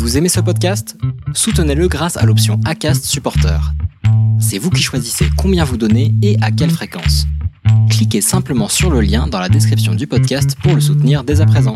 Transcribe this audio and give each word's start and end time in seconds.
Vous 0.00 0.16
aimez 0.16 0.30
ce 0.30 0.40
podcast? 0.40 0.96
Soutenez-le 1.34 1.86
grâce 1.86 2.16
à 2.16 2.24
l'option 2.24 2.58
ACAST 2.64 3.04
Supporter. 3.04 3.60
C'est 4.40 4.56
vous 4.56 4.70
qui 4.70 4.82
choisissez 4.82 5.26
combien 5.36 5.62
vous 5.62 5.76
donnez 5.76 6.14
et 6.22 6.38
à 6.40 6.50
quelle 6.50 6.70
fréquence. 6.70 7.26
Cliquez 7.90 8.22
simplement 8.22 8.68
sur 8.68 8.90
le 8.90 9.02
lien 9.02 9.26
dans 9.26 9.38
la 9.38 9.50
description 9.50 9.94
du 9.94 10.06
podcast 10.06 10.56
pour 10.62 10.74
le 10.74 10.80
soutenir 10.80 11.22
dès 11.22 11.42
à 11.42 11.46
présent. 11.46 11.74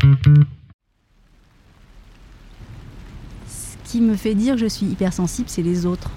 Ce 3.46 3.92
qui 3.92 4.00
me 4.00 4.16
fait 4.16 4.34
dire 4.34 4.54
que 4.54 4.60
je 4.62 4.68
suis 4.68 4.86
hypersensible, 4.86 5.50
c'est 5.50 5.62
les 5.62 5.84
autres. 5.84 6.10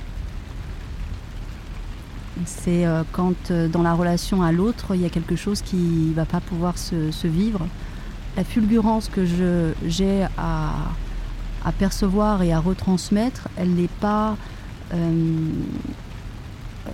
C'est 2.45 2.85
euh, 2.85 3.03
quand 3.11 3.51
euh, 3.51 3.67
dans 3.67 3.83
la 3.83 3.93
relation 3.93 4.41
à 4.43 4.53
l'autre, 4.53 4.95
il 4.95 5.01
y 5.01 5.05
a 5.05 5.09
quelque 5.09 5.35
chose 5.35 5.61
qui 5.61 5.75
ne 5.75 6.13
va 6.13 6.25
pas 6.25 6.39
pouvoir 6.39 6.77
se, 6.77 7.11
se 7.11 7.27
vivre. 7.27 7.67
La 8.37 8.45
fulgurance 8.45 9.09
que 9.09 9.25
j'ai 9.85 10.25
à, 10.37 10.71
à 11.67 11.73
percevoir 11.73 12.43
et 12.43 12.53
à 12.53 12.59
retransmettre, 12.59 13.49
elle 13.57 13.71
n'est 13.71 13.89
pas. 13.99 14.37
euh, 14.93 15.49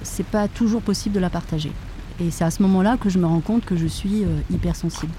c'est 0.02 0.26
pas 0.26 0.48
toujours 0.48 0.82
possible 0.82 1.14
de 1.14 1.20
la 1.20 1.30
partager. 1.30 1.72
Et 2.20 2.32
c'est 2.32 2.44
à 2.44 2.50
ce 2.50 2.64
moment-là 2.64 2.98
que 2.98 3.10
je 3.10 3.20
me 3.20 3.28
rends 3.28 3.42
compte 3.42 3.64
que 3.64 3.78
je 3.78 3.86
suis 3.86 4.24
euh, 4.24 4.40
hypersensible. 4.52 5.14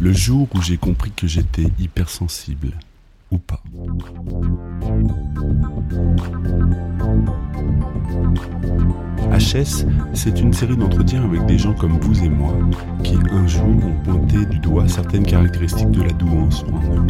Le 0.00 0.12
jour 0.14 0.48
où 0.54 0.62
j'ai 0.62 0.78
compris 0.78 1.10
que 1.10 1.26
j'étais 1.26 1.66
hypersensible, 1.78 2.72
ou 3.30 3.38
pas. 3.38 3.62
HS, 9.32 9.84
c'est 10.14 10.40
une 10.40 10.52
série 10.52 10.76
d'entretiens 10.76 11.24
avec 11.24 11.44
des 11.44 11.58
gens 11.58 11.74
comme 11.74 11.98
vous 11.98 12.24
et 12.24 12.28
moi, 12.28 12.54
qui 13.02 13.16
un 13.30 13.46
jour 13.46 13.66
ont 13.66 14.02
pointé 14.04 14.46
du 14.46 14.58
doigt 14.58 14.88
certaines 14.88 15.26
caractéristiques 15.26 15.90
de 15.90 16.02
la 16.02 16.12
douance 16.12 16.64
en 16.72 16.80
eux. 16.94 17.06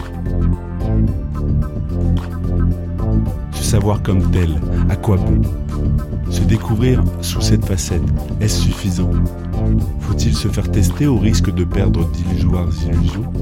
Se 3.52 3.62
savoir 3.62 4.02
comme 4.02 4.30
tel, 4.30 4.60
à 4.88 4.96
quoi 4.96 5.16
bon 5.16 5.40
Se 6.30 6.42
découvrir 6.42 7.02
sous 7.20 7.40
cette 7.40 7.64
facette, 7.64 8.02
est-ce 8.40 8.62
suffisant? 8.62 9.10
Faut-il 10.00 10.34
se 10.34 10.48
faire 10.48 10.70
tester 10.70 11.06
au 11.06 11.18
risque 11.18 11.52
de 11.52 11.64
perdre 11.64 12.08
d'illusoires 12.10 12.70
illusions? 12.84 13.32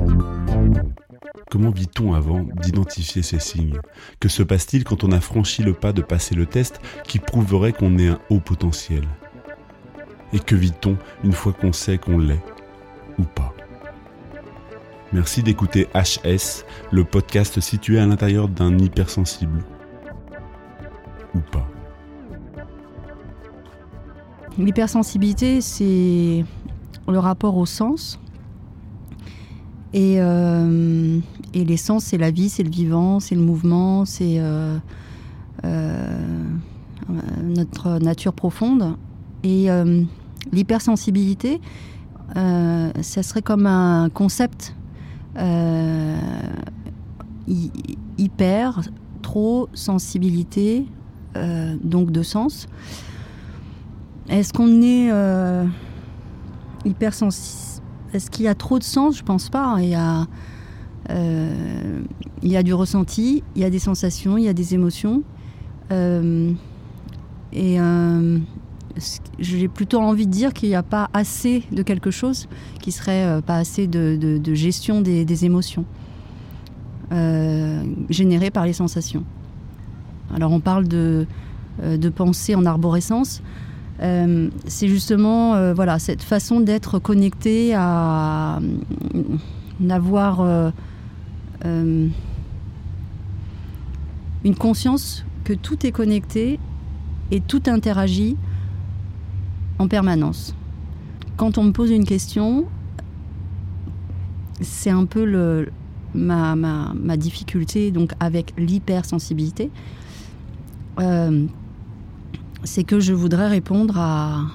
Comment 1.51 1.70
vit-on 1.70 2.14
avant 2.14 2.45
d'identifier 2.62 3.23
ces 3.23 3.39
signes? 3.39 3.79
Que 4.19 4.29
se 4.29 4.42
passe-t-il 4.42 4.84
quand 4.84 5.05
on 5.05 5.12
a 5.12 5.20
franchi 5.20 5.62
le 5.62 5.73
pas 5.73 5.92
de 5.92 6.03
passer 6.03 6.34
le 6.34 6.47
test 6.47 6.81
qui 7.05 7.19
prouverait 7.19 7.73
qu'on 7.73 7.97
est 7.98 8.08
un 8.08 8.19
haut 8.31 8.41
potentiel? 8.41 9.05
Et 10.33 10.41
que 10.41 10.56
vit-on 10.56 10.97
une 11.23 11.33
fois 11.33 11.53
qu'on 11.53 11.73
sait 11.73 11.98
qu'on 11.98 12.19
l'est 12.19 12.42
Ou 13.19 13.23
pas? 13.23 13.55
Merci 15.15 15.45
d'écouter 15.45 15.87
HS, 15.95 16.65
le 16.91 17.05
podcast 17.05 17.61
situé 17.61 18.01
à 18.01 18.07
l'intérieur 18.07 18.48
d'un 18.48 18.77
hypersensible. 18.81 19.62
Ou 21.37 21.39
pas. 21.53 21.65
L'hypersensibilité, 24.59 25.61
c'est 25.61 26.45
le 27.07 27.19
rapport 27.20 27.57
au 27.57 27.65
sens. 27.65 28.19
Et, 29.92 30.17
euh, 30.19 31.20
et 31.55 31.65
les 31.65 31.77
sens, 31.77 32.07
c'est 32.07 32.19
la 32.19 32.33
vie, 32.33 32.48
c'est 32.48 32.65
le 32.65 32.70
vivant, 32.70 33.20
c'est 33.20 33.37
le 33.37 33.42
mouvement, 33.42 34.05
c'est 34.05 34.41
euh, 34.41 34.77
euh, 35.65 36.19
notre 37.41 38.01
nature 38.01 38.33
profonde. 38.33 38.97
Et 39.45 39.69
l'hypersensibilité, 40.51 41.61
ça 42.35 43.23
serait 43.23 43.42
comme 43.42 43.67
un 43.67 44.09
concept 44.09 44.75
hyper, 48.19 48.81
trop, 49.23 49.69
sensibilité, 49.75 50.87
euh, 51.37 51.77
donc 51.83 52.13
de 52.13 52.23
sens. 52.23 52.69
Est-ce 54.29 54.53
qu'on 54.53 54.83
est 54.83 55.11
euh, 55.11 55.67
hypersensible 56.85 57.83
Est-ce 58.13 58.31
qu'il 58.31 58.45
y 58.45 58.48
a 58.48 58.55
trop 58.55 58.79
de 58.79 58.85
sens? 58.85 59.19
Je 59.19 59.23
pense 59.23 59.48
pas. 59.48 59.77
Il 59.81 59.89
y 59.89 59.95
a, 59.95 60.27
euh, 61.11 62.03
il 62.42 62.53
y 62.53 62.63
du 62.63 62.73
ressenti, 62.73 63.42
il 63.57 63.63
y 63.63 63.64
a 63.64 63.70
des 63.70 63.79
sensations, 63.79 64.39
il 64.39 64.45
y 64.45 64.48
a 64.48 64.53
des 64.53 64.75
émotions. 64.75 65.23
Euh, 65.91 66.53
et 67.53 67.81
euh, 67.81 68.39
j'ai 69.39 69.69
plutôt 69.69 70.01
envie 70.01 70.27
de 70.27 70.33
dire 70.33 70.53
qu'il 70.53 70.69
n'y 70.69 70.75
a 70.75 70.83
pas 70.83 71.09
assez 71.13 71.63
de 71.73 71.83
quelque 71.83 72.11
chose, 72.11 72.49
qui 72.81 72.93
serait 72.93 73.25
euh, 73.25 73.41
pas 73.41 73.57
assez 73.57 73.87
de, 73.87 74.55
gestion 74.55 75.01
des, 75.01 75.45
émotions 75.45 75.85
euh, 77.13 77.83
générées 78.09 78.51
par 78.51 78.67
les 78.67 78.73
sensations. 78.73 79.25
Alors 80.35 80.53
on 80.53 80.61
parle 80.61 80.89
de, 80.89 81.27
euh, 81.83 82.11
pensée 82.11 82.55
en 82.55 82.65
arborescence. 82.65 83.43
C'est 84.01 84.89
justement 84.89 85.73
voilà, 85.73 85.99
cette 85.99 86.23
façon 86.23 86.61
d'être 86.61 86.99
connecté 86.99 87.75
à 87.75 88.59
euh, 88.59 89.23
d'avoir 89.81 90.73
une 94.45 94.55
conscience 94.59 95.25
que 95.45 95.53
tout 95.53 95.87
est 95.87 95.93
connecté 95.93 96.59
et 97.31 97.41
tout 97.41 97.63
interagit 97.67 98.37
en 99.79 99.89
permanence. 99.89 100.55
Quand 101.36 101.58
on 101.58 101.64
me 101.64 101.73
pose 101.73 101.90
une 101.90 102.05
question, 102.05 102.67
c'est 104.61 104.90
un 104.90 105.05
peu 105.05 105.67
ma, 106.14 107.17
difficulté 107.17 107.90
donc 107.90 108.13
avec 108.20 108.55
l'hypersensibilité. 108.57 109.70
Euh, 111.01 111.46
c'est 112.63 112.84
que 112.84 113.01
je 113.01 113.13
voudrais 113.13 113.48
répondre 113.48 113.98
à, 113.98 114.46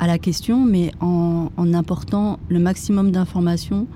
la 0.00 0.18
question, 0.18 0.64
mais 0.64 0.92
en, 1.00 1.50
apportant 1.74 2.38
le 2.48 2.58
maximum 2.58 3.10
d'informations 3.12 3.86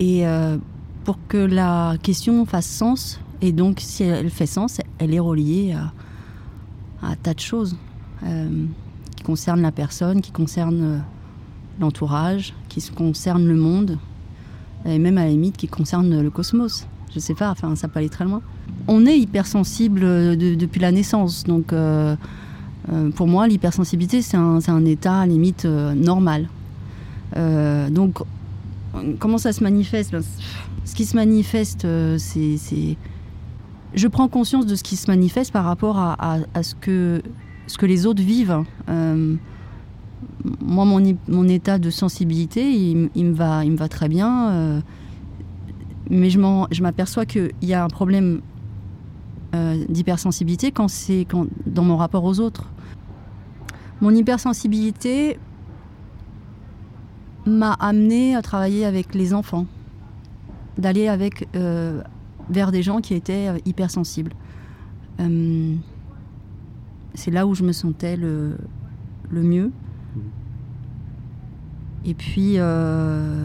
et 0.00 0.26
euh, 0.26 0.56
pour 1.04 1.18
que 1.28 1.36
la 1.36 1.96
question 2.02 2.44
fasse 2.46 2.66
sens. 2.66 3.20
Et 3.40 3.52
donc, 3.52 3.78
si 3.80 4.02
elle 4.02 4.30
fait 4.30 4.46
sens, 4.46 4.80
elle 4.98 5.14
est 5.14 5.20
reliée 5.20 5.74
à, 5.74 5.92
à 7.06 7.14
tas 7.14 7.34
de 7.34 7.40
choses 7.40 7.76
qui 9.16 9.22
concernent 9.24 9.62
la 9.62 9.72
personne, 9.72 10.20
qui 10.20 10.30
concernent 10.32 10.82
euh, 10.82 10.98
l'entourage, 11.80 12.54
qui 12.68 12.80
se 12.80 12.90
concernent 12.92 13.46
le 13.46 13.56
monde, 13.56 13.98
et 14.86 14.98
même 14.98 15.18
à 15.18 15.24
la 15.24 15.30
limite 15.30 15.56
qui 15.56 15.66
concernent 15.68 16.20
le 16.22 16.30
cosmos. 16.30 16.86
Je 17.14 17.20
sais 17.20 17.34
pas, 17.34 17.50
enfin, 17.50 17.74
ça 17.76 17.88
peut 17.88 17.98
aller 18.00 18.08
très 18.08 18.24
loin. 18.24 18.42
On 18.86 19.06
est 19.06 19.18
hypersensible 19.18 20.02
euh, 20.04 20.36
de- 20.36 20.54
depuis 20.54 20.80
la 20.80 20.92
naissance, 20.92 21.44
donc 21.44 21.72
euh, 21.72 22.16
euh, 22.92 23.10
pour 23.10 23.26
moi, 23.26 23.46
l'hypersensibilité, 23.48 24.22
c'est 24.22 24.36
un, 24.36 24.60
c'est 24.60 24.70
un 24.70 24.84
état 24.84 25.24
limite 25.26 25.64
euh, 25.64 25.94
normal. 25.94 26.48
Euh, 27.36 27.90
donc, 27.90 28.20
euh, 28.94 29.14
comment 29.18 29.38
ça 29.38 29.52
se 29.52 29.62
manifeste? 29.62 30.12
Ben, 30.12 30.22
Ce 30.84 30.94
qui 30.94 31.04
se 31.04 31.16
manifeste, 31.16 31.84
euh, 31.84 32.16
c'est. 32.18 32.96
Je 33.94 34.06
prends 34.08 34.28
conscience 34.28 34.66
de 34.66 34.74
ce 34.74 34.82
qui 34.82 34.96
se 34.96 35.10
manifeste 35.10 35.50
par 35.52 35.64
rapport 35.64 35.98
à, 35.98 36.12
à- 36.18 36.38
à 36.54 36.62
ce, 36.62 36.74
que, 36.74 37.22
ce 37.68 37.78
que 37.78 37.86
les 37.86 38.06
autres 38.06 38.22
vivent. 38.22 38.64
Euh, 38.88 39.36
moi, 40.60 40.84
mon, 40.84 41.16
mon 41.28 41.48
état 41.48 41.78
de 41.78 41.90
sensibilité, 41.90 42.72
il, 42.72 43.24
me, 43.24 43.34
va, 43.34 43.64
il 43.64 43.72
me 43.72 43.76
va 43.76 43.88
très 43.88 44.08
bien. 44.08 44.50
euh, 44.50 44.80
mais 46.10 46.30
je 46.30 46.82
m'aperçois 46.82 47.26
qu'il 47.26 47.52
y 47.60 47.74
a 47.74 47.84
un 47.84 47.88
problème 47.88 48.40
euh, 49.54 49.84
d'hypersensibilité 49.88 50.72
quand 50.72 50.88
c'est 50.88 51.26
dans 51.66 51.84
mon 51.84 51.98
rapport 51.98 52.24
aux 52.24 52.40
autres. 52.40 52.70
Mon 54.00 54.14
hypersensibilité 54.14 55.38
m'a 57.44 57.74
amené 57.74 58.34
à 58.34 58.40
travailler 58.40 58.86
avec 58.86 59.14
les 59.14 59.34
enfants, 59.34 59.66
d'aller 60.78 61.08
avec 61.08 61.46
vers 61.52 62.72
des 62.72 62.82
gens 62.82 63.00
qui 63.00 63.12
étaient 63.14 63.48
hypersensibles. 63.66 64.32
C'est 67.14 67.30
là 67.30 67.46
où 67.46 67.54
je 67.54 67.62
me 67.64 67.72
sentais 67.72 68.16
le, 68.16 68.56
le 69.30 69.42
mieux. 69.42 69.70
Et 72.04 72.14
puis, 72.14 72.54
euh, 72.56 73.44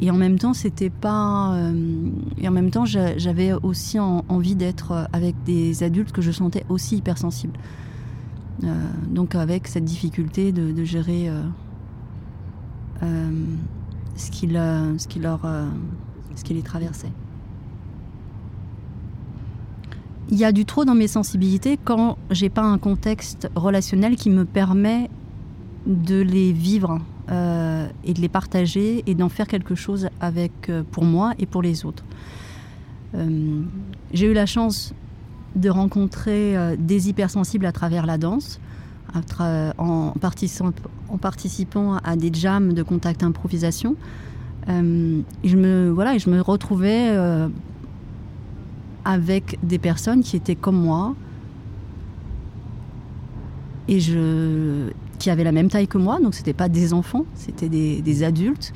et 0.00 0.10
en 0.10 0.16
même 0.16 0.38
temps, 0.38 0.54
c'était 0.54 0.90
pas. 0.90 1.54
euh, 1.54 2.10
et 2.38 2.48
en 2.48 2.52
même 2.52 2.70
temps, 2.70 2.84
j'a- 2.84 3.16
j'avais 3.18 3.52
aussi 3.52 3.98
en- 4.00 4.24
envie 4.28 4.54
d'être 4.56 5.08
avec 5.12 5.34
des 5.44 5.82
adultes 5.82 6.12
que 6.12 6.22
je 6.22 6.30
sentais 6.32 6.64
aussi 6.68 6.96
hypersensibles. 6.96 7.58
Euh, 8.64 8.72
donc, 9.10 9.34
avec 9.34 9.68
cette 9.68 9.84
difficulté 9.84 10.52
de, 10.52 10.72
de 10.72 10.84
gérer 10.84 11.30
ce, 14.16 14.30
qui 14.30 14.48
ce, 14.48 15.06
qui 15.08 15.18
leur, 15.20 15.40
ce 16.36 16.44
qui 16.44 16.54
les 16.54 16.62
traversait. 16.62 17.12
Il 20.30 20.38
y 20.38 20.44
a 20.44 20.52
du 20.52 20.64
trop 20.64 20.84
dans 20.84 20.94
mes 20.94 21.08
sensibilités 21.08 21.78
quand 21.82 22.16
j'ai 22.30 22.48
pas 22.48 22.62
un 22.62 22.78
contexte 22.78 23.48
relationnel 23.54 24.16
qui 24.16 24.30
me 24.30 24.44
permet 24.44 25.10
de 25.86 26.20
les 26.20 26.52
vivre 26.52 27.00
et 27.28 28.12
de 28.14 28.20
les 28.20 28.28
partager 28.28 29.02
et 29.06 29.14
d'en 29.14 29.28
faire 29.28 29.46
quelque 29.46 29.74
chose 29.74 30.08
avec, 30.20 30.70
pour 30.90 31.04
moi 31.04 31.32
et 31.38 31.46
pour 31.46 31.62
les 31.62 31.84
autres. 31.84 32.04
J'ai 34.12 34.26
eu 34.26 34.32
la 34.32 34.46
chance 34.46 34.94
de 35.56 35.70
rencontrer 35.70 36.76
des 36.78 37.08
hypersensibles 37.08 37.66
à 37.66 37.72
travers 37.72 38.06
la 38.06 38.18
danse, 38.18 38.60
en, 39.78 40.14
participant, 41.20 41.96
à 42.02 42.16
des 42.16 42.30
jams 42.32 42.72
de 42.72 42.82
contact 42.82 43.22
improvisation. 43.22 43.94
je, 44.66 45.56
me, 45.56 45.90
voilà, 45.90 46.18
je 46.18 46.30
me 46.30 46.40
retrouvais 46.40 47.14
avec 49.04 49.58
des 49.62 49.78
personnes 49.78 50.22
qui 50.22 50.36
étaient 50.36 50.54
comme 50.54 50.76
moi 50.76 51.14
et 53.88 54.00
je, 54.00 54.90
qui 55.18 55.30
avaient 55.30 55.44
la 55.44 55.52
même 55.52 55.68
taille 55.68 55.88
que 55.88 55.98
moi, 55.98 56.20
donc 56.20 56.34
c'était 56.34 56.54
pas 56.54 56.68
des 56.68 56.92
enfants, 56.92 57.24
c'était 57.34 57.68
des, 57.68 58.22
adultes. 58.22 58.72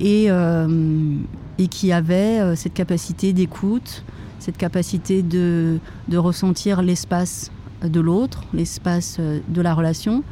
Et, 0.00 0.26
euh, 0.28 1.16
et 1.58 1.66
qui 1.66 1.90
avaient 1.92 2.40
euh, 2.40 2.54
cette 2.54 2.74
capacité 2.74 3.32
d'écoute, 3.32 4.04
cette 4.38 4.56
capacité 4.56 5.22
de, 5.22 5.80
de 6.06 6.16
ressentir 6.16 6.82
l'espace 6.82 7.50
de 7.82 8.00
l'autre, 8.00 8.44
l'espace 8.54 9.16
euh, 9.18 9.40
de 9.48 9.60
la 9.60 9.74
relation, 9.74 10.22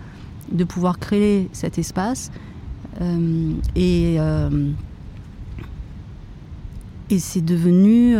de 0.53 0.63
pouvoir 0.63 0.99
créer 0.99 1.49
cet 1.53 1.79
espace. 1.79 2.31
Et 3.75 4.19
et 7.11 7.19
c'est 7.19 7.45
devenu 7.45 8.17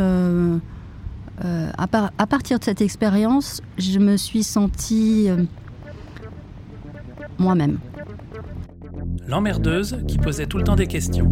à, 1.43 2.27
partir 2.27 2.59
de 2.59 2.65
cette 2.65 2.81
expérience, 2.81 3.61
je 3.79 3.99
me 3.99 4.17
suis 4.17 4.43
sentie 4.43 5.27
euh, 5.29 5.45
moi-même. 7.39 7.79
L'emmerdeuse 9.29 9.99
qui 10.09 10.19
posait 10.19 10.47
tout 10.47 10.59
le 10.59 10.65
temps 10.65 10.77
des 10.77 10.87
questions. 10.87 11.29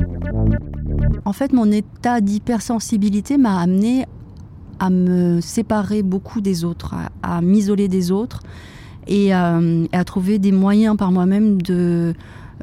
En 1.25 1.33
fait, 1.33 1.53
mon 1.53 1.71
état 1.71 2.21
d'hypersensibilité 2.21 3.39
m'a 3.39 3.61
amené 3.61 4.05
à 4.79 4.91
me 4.91 5.41
séparer 5.41 6.03
beaucoup 6.03 6.41
des 6.41 6.65
autres, 6.65 6.95
à, 7.23 7.41
m'isoler 7.41 7.89
des 7.89 8.11
autres 8.11 8.41
et 9.07 9.33
à, 9.33 9.61
trouver 10.05 10.39
des 10.39 10.53
moyens 10.53 10.97
par 10.97 11.13
moi-même 11.13 11.63
de, 11.63 12.15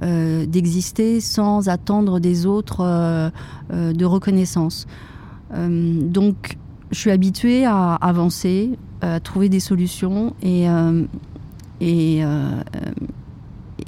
euh, 0.03 0.45
d'exister 0.45 1.21
sans 1.21 1.69
attendre 1.69 2.19
des 2.19 2.45
autres 2.45 3.31
de 3.71 4.05
reconnaissance. 4.05 4.85
donc 5.55 6.57
je 6.91 6.99
suis 6.99 7.11
habituée 7.11 7.65
à 7.65 7.95
avancer, 7.95 8.77
à 9.01 9.19
trouver 9.19 9.49
des 9.49 9.59
solutions 9.59 10.35
et, 10.41 10.69
euh, 10.69 11.03
et, 11.79 12.23
euh, 12.23 12.61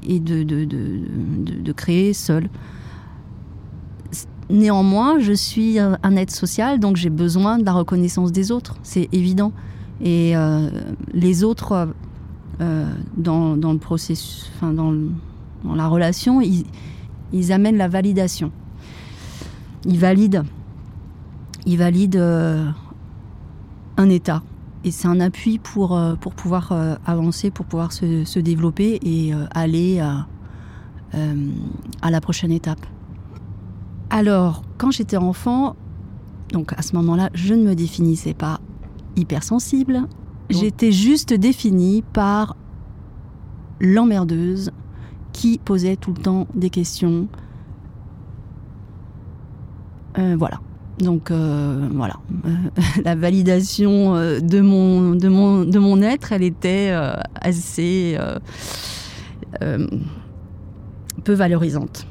et 0.07 0.19
de, 0.19 0.43
de, 0.43 0.63
de, 0.63 1.61
de, 1.61 1.71
créer 1.73 2.13
seule. 2.13 2.49
Néanmoins, 4.49 5.19
je 5.19 5.33
suis 5.33 5.79
un 5.79 6.15
être 6.15 6.31
social, 6.31 6.79
donc 6.79 6.95
j'ai 6.95 7.09
besoin 7.09 7.57
de 7.57 7.65
la 7.65 7.73
reconnaissance 7.73 8.31
des 8.31 8.51
autres, 8.51 8.77
c'est 8.83 9.09
évident. 9.11 9.51
Et 10.01 10.35
euh, 10.35 10.69
les 11.13 11.43
autres, 11.43 11.89
dans, 12.59 13.57
dans, 13.57 13.73
le 13.73 13.79
processus, 13.79 14.49
enfin 14.55 14.71
dans, 14.71 14.93
dans 15.63 15.75
la 15.75 15.87
relation, 15.87 16.39
ils, 16.39 16.65
ils, 17.33 17.51
amènent 17.51 17.77
la 17.77 17.87
validation. 17.87 18.51
Ils 19.85 19.99
valident, 19.99 20.43
ils 21.65 21.77
valident 21.77 22.73
un 23.97 24.09
état. 24.09 24.43
Et 24.83 24.91
c'est 24.91 25.07
un 25.07 25.19
appui 25.19 25.59
pour, 25.59 25.95
euh, 25.95 26.15
pour 26.15 26.33
pouvoir 26.33 26.71
euh, 26.71 26.95
avancer, 27.05 27.51
pour 27.51 27.65
pouvoir 27.65 27.93
se, 27.93 28.25
se 28.25 28.39
développer 28.39 28.99
et 29.01 29.33
euh, 29.33 29.45
aller 29.53 29.99
à, 29.99 30.27
à 32.01 32.09
la 32.09 32.21
prochaine 32.21 32.51
étape. 32.51 32.83
Alors, 34.09 34.63
quand 34.79 34.89
j'étais 34.89 35.17
enfant, 35.17 35.75
donc 36.51 36.73
à 36.73 36.81
ce 36.81 36.95
moment-là, 36.95 37.29
je 37.35 37.53
ne 37.53 37.63
me 37.63 37.75
définissais 37.75 38.33
pas 38.33 38.59
hypersensible. 39.15 40.07
J'étais 40.49 40.91
juste 40.91 41.31
définie 41.31 42.01
par 42.01 42.55
l'emmerdeuse 43.79 44.71
qui 45.33 45.59
posait 45.59 45.95
tout 45.95 46.13
le 46.13 46.21
temps 46.21 46.47
des 46.55 46.71
questions. 46.71 47.27
voilà. 50.15 50.59
Donc 50.99 51.31
euh, 51.31 51.89
voilà, 51.91 52.15
euh, 52.45 52.49
la 53.03 53.15
validation 53.15 54.15
euh, 54.15 54.39
de 54.39 54.61
mon, 54.61 56.01
être, 56.01 56.31
elle 56.31 56.43
était 56.43 56.93
assez 57.41 58.17
peu 61.23 61.33
valorisante. 61.33 62.05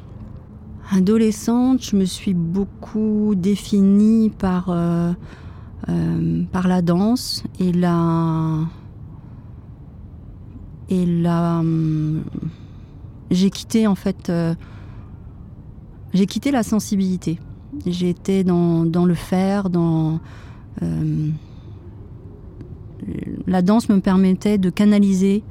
Adolescente, 0.91 1.83
je 1.83 1.97
me 1.97 2.05
suis 2.05 2.35
beaucoup 2.35 3.35
définie 3.37 4.31
par, 4.31 4.67
par 6.53 6.69
la 6.69 6.83
danse 6.83 7.45
et 7.59 7.73
la... 7.73 8.59
Et 10.89 11.07
la... 11.07 11.63
J'ai 13.31 13.51
quitté 13.51 13.87
en 13.87 13.95
fait... 13.95 14.31
j'ai 16.13 16.27
quitté 16.27 16.51
la 16.51 16.63
sensibilité. 16.63 17.39
J'étais 17.87 18.45
dans, 18.45 18.85
dans, 18.85 19.05
le 19.05 19.15
faire, 19.15 19.71
dans... 19.71 20.21
Euh, 20.83 21.31
la 23.47 23.63
danse 23.63 23.89
me 23.89 24.01
permettait 24.01 24.59
de 24.59 24.71
canaliser 24.71 25.43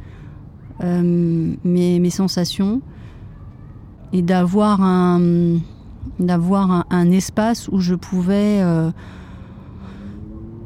euh, 0.84 1.54
mes, 1.64 2.00
mes, 2.00 2.10
sensations 2.10 2.82
et 4.14 4.22
d'avoir 4.22 4.82
un, 4.82 5.58
d'avoir 6.20 6.86
un, 6.90 7.12
espace 7.12 7.68
où 7.68 7.80
je 7.80 7.96
pouvais, 7.96 8.62
euh, 8.62 8.92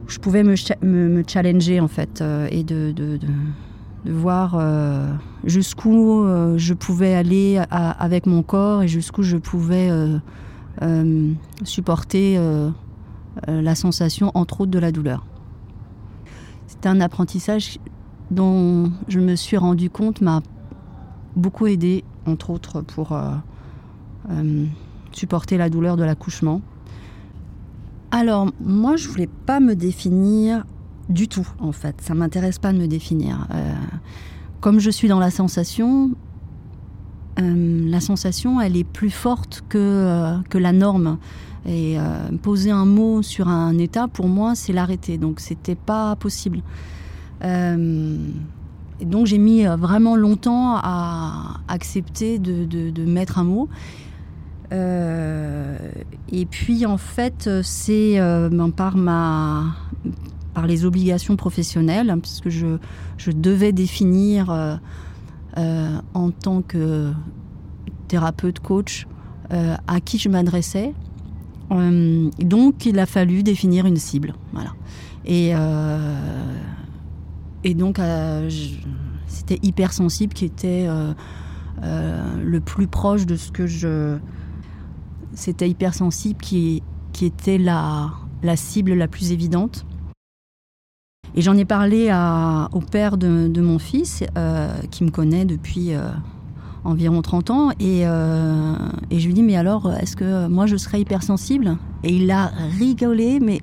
je 0.08 0.20
pouvais 0.20 0.44
me, 0.44 0.56
me, 0.84 1.24
challenger 1.26 1.80
en 1.80 1.88
fait 1.88 2.24
et 2.52 2.64
de, 2.64 2.92
de, 2.92 3.18
de, 3.18 4.12
voir 4.12 4.62
jusqu'où 5.44 6.28
je 6.58 6.74
pouvais 6.76 7.16
aller 7.16 7.60
avec 7.72 8.28
mon 8.28 8.44
corps 8.44 8.84
et 8.84 8.88
jusqu'où 8.88 9.24
je 9.24 9.38
pouvais 9.38 9.90
supporter 11.64 12.38
euh, 12.38 12.70
euh, 13.48 13.62
la 13.62 13.76
sensation, 13.76 14.32
entre 14.34 14.62
autres, 14.62 14.72
de 14.72 14.80
la 14.80 14.92
douleur. 14.92 15.26
C'est 16.68 16.86
un 16.86 17.00
apprentissage 17.02 17.80
dont 18.32 18.92
je 19.08 19.20
me 19.20 19.36
suis 19.36 19.58
rendu 19.58 19.90
compte 19.90 20.22
m'a 20.22 20.42
beaucoup 21.36 21.68
aidé, 21.68 22.04
entre 22.26 22.50
autres, 22.50 22.82
pour 22.82 23.18
supporter 25.12 25.58
la 25.58 25.70
douleur 25.70 25.96
de 25.96 26.04
l'accouchement. 26.04 26.62
Alors, 28.12 28.48
moi, 28.60 28.96
je 28.96 29.08
voulais 29.08 29.30
pas 29.46 29.60
me 29.60 29.76
définir 29.76 30.66
du 31.10 31.28
tout, 31.28 31.48
en 31.60 31.72
fait. 31.72 32.02
Ça 32.02 32.16
m'intéresse 32.16 32.58
pas 32.58 32.74
de 32.74 32.80
me 32.80 32.88
définir. 32.88 33.48
comme 34.60 34.80
je 34.80 34.90
suis 34.90 35.08
dans 35.08 35.20
la 35.20 35.30
sensation, 35.30 36.16
euh, 37.40 37.90
la 37.90 38.00
sensation, 38.00 38.62
elle 38.62 38.78
est 38.78 38.86
plus 38.86 39.10
forte 39.10 39.64
que, 39.68 39.78
euh, 39.78 40.38
que 40.50 40.58
la 40.58 40.72
norme. 40.72 41.18
Et 41.68 42.00
euh, 42.00 42.04
poser 42.44 42.70
un 42.70 42.86
mot 42.86 43.24
sur 43.24 43.48
un 43.48 43.78
état, 43.80 44.08
pour 44.08 44.28
moi, 44.28 44.54
c'est 44.56 44.72
l'arrêter. 44.72 45.18
Donc, 45.18 45.40
c'était 45.40 45.76
pas 45.76 46.16
possible. 46.16 46.62
et 47.44 49.06
donc, 49.06 49.26
j'ai 49.26 49.38
mis 49.40 49.66
vraiment 49.66 50.16
longtemps 50.16 50.76
à 50.78 51.60
accepter 51.68 52.40
de, 52.40 52.66
de, 52.66 53.06
mettre 53.06 53.40
un 53.40 53.44
mot. 53.44 53.68
et 54.72 56.46
puis, 56.46 56.86
en 56.86 56.98
fait, 56.98 57.50
c'est 57.64 58.20
ben, 58.20 58.70
par 58.70 58.96
ma 58.96 59.76
par 60.54 60.68
les 60.68 60.86
obligations 60.86 61.36
professionnelles, 61.36 62.10
hein, 62.10 62.20
puisque 62.20 62.48
je, 62.48 62.78
je 63.18 63.32
devais 63.32 63.74
définir 63.74 64.80
euh, 65.58 66.00
en 66.14 66.32
tant 66.32 66.62
que 66.62 67.12
thérapeute, 68.08 68.60
coach, 68.60 69.08
euh, 69.52 69.76
à 69.88 70.02
qui 70.02 70.18
je 70.18 70.30
m'adressais. 70.30 70.94
Euh, 71.72 72.30
donc, 72.40 72.86
il 72.86 73.00
a 73.00 73.06
fallu 73.06 73.42
définir 73.42 73.86
une 73.86 73.98
cible. 73.98 74.34
Voilà. 74.54 74.74
Et, 75.26 75.54
donc, 77.74 78.00
c'était 79.28 79.60
hypersensible 79.64 80.34
qui 80.34 80.46
était 80.46 80.88
le 81.82 82.60
plus 82.60 82.88
proche 82.88 83.26
de 83.26 83.36
ce 83.36 83.52
que 83.52 83.66
je. 83.66 84.18
C'était 85.34 85.70
hypersensible 85.70 86.40
qui, 86.40 86.84
qui 87.12 87.26
était 87.26 87.58
la, 87.58 88.12
la 88.44 88.56
cible 88.56 88.94
la 88.94 89.08
plus 89.08 89.32
évidente. 89.32 89.86
Et 91.36 91.42
j'en 91.42 91.58
ai 91.58 91.66
parlé 91.66 92.10
au 92.72 92.80
père 92.80 93.18
de, 93.18 93.62
mon 93.62 93.78
fils, 93.78 94.24
euh, 94.38 94.74
qui 94.90 95.04
me 95.04 95.12
connaît 95.12 95.44
depuis 95.44 95.94
euh, 95.94 96.08
environ 96.86 97.22
30 97.22 97.50
ans, 97.50 97.72
euh, 97.82 98.76
et, 99.12 99.20
je 99.20 99.28
lui 99.28 99.34
dis, 99.34 99.44
mais 99.44 99.58
alors, 99.58 99.94
est-ce 99.94 100.16
que 100.16 100.48
moi 100.48 100.66
je 100.66 100.78
serais 100.78 101.02
hypersensible? 101.02 101.78
Et 102.04 102.16
il 102.16 102.32
a 102.32 102.52
rigolé, 102.80 103.40
mais 103.42 103.60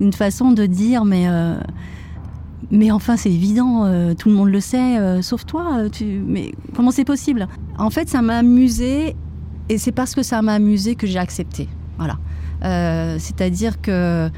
une 0.00 0.12
façon 0.12 0.52
de 0.52 0.66
dire, 0.66 1.04
mais, 1.04 1.26
mais 2.70 2.92
enfin, 2.92 3.16
c'est 3.16 3.32
évident, 3.32 3.90
tout 4.14 4.28
le 4.28 4.34
monde 4.36 4.50
le 4.50 4.60
sait, 4.60 5.20
sauf 5.22 5.44
toi. 5.44 5.82
Mais 6.26 6.52
comment 6.76 6.92
c'est 6.92 7.04
possible? 7.04 7.48
En 7.76 7.90
fait, 7.90 8.08
ça 8.08 8.22
m'a 8.22 8.38
amusé, 8.38 9.16
et 9.68 9.78
c'est 9.78 9.92
parce 9.92 10.14
que 10.14 10.22
ça 10.22 10.42
m'a 10.42 10.52
amusé 10.52 10.94
que 10.94 11.08
j'ai 11.08 11.18
accepté. 11.18 11.68
Voilà. 11.98 12.18
C'est-à-dire 13.18 13.80
que 13.80 14.30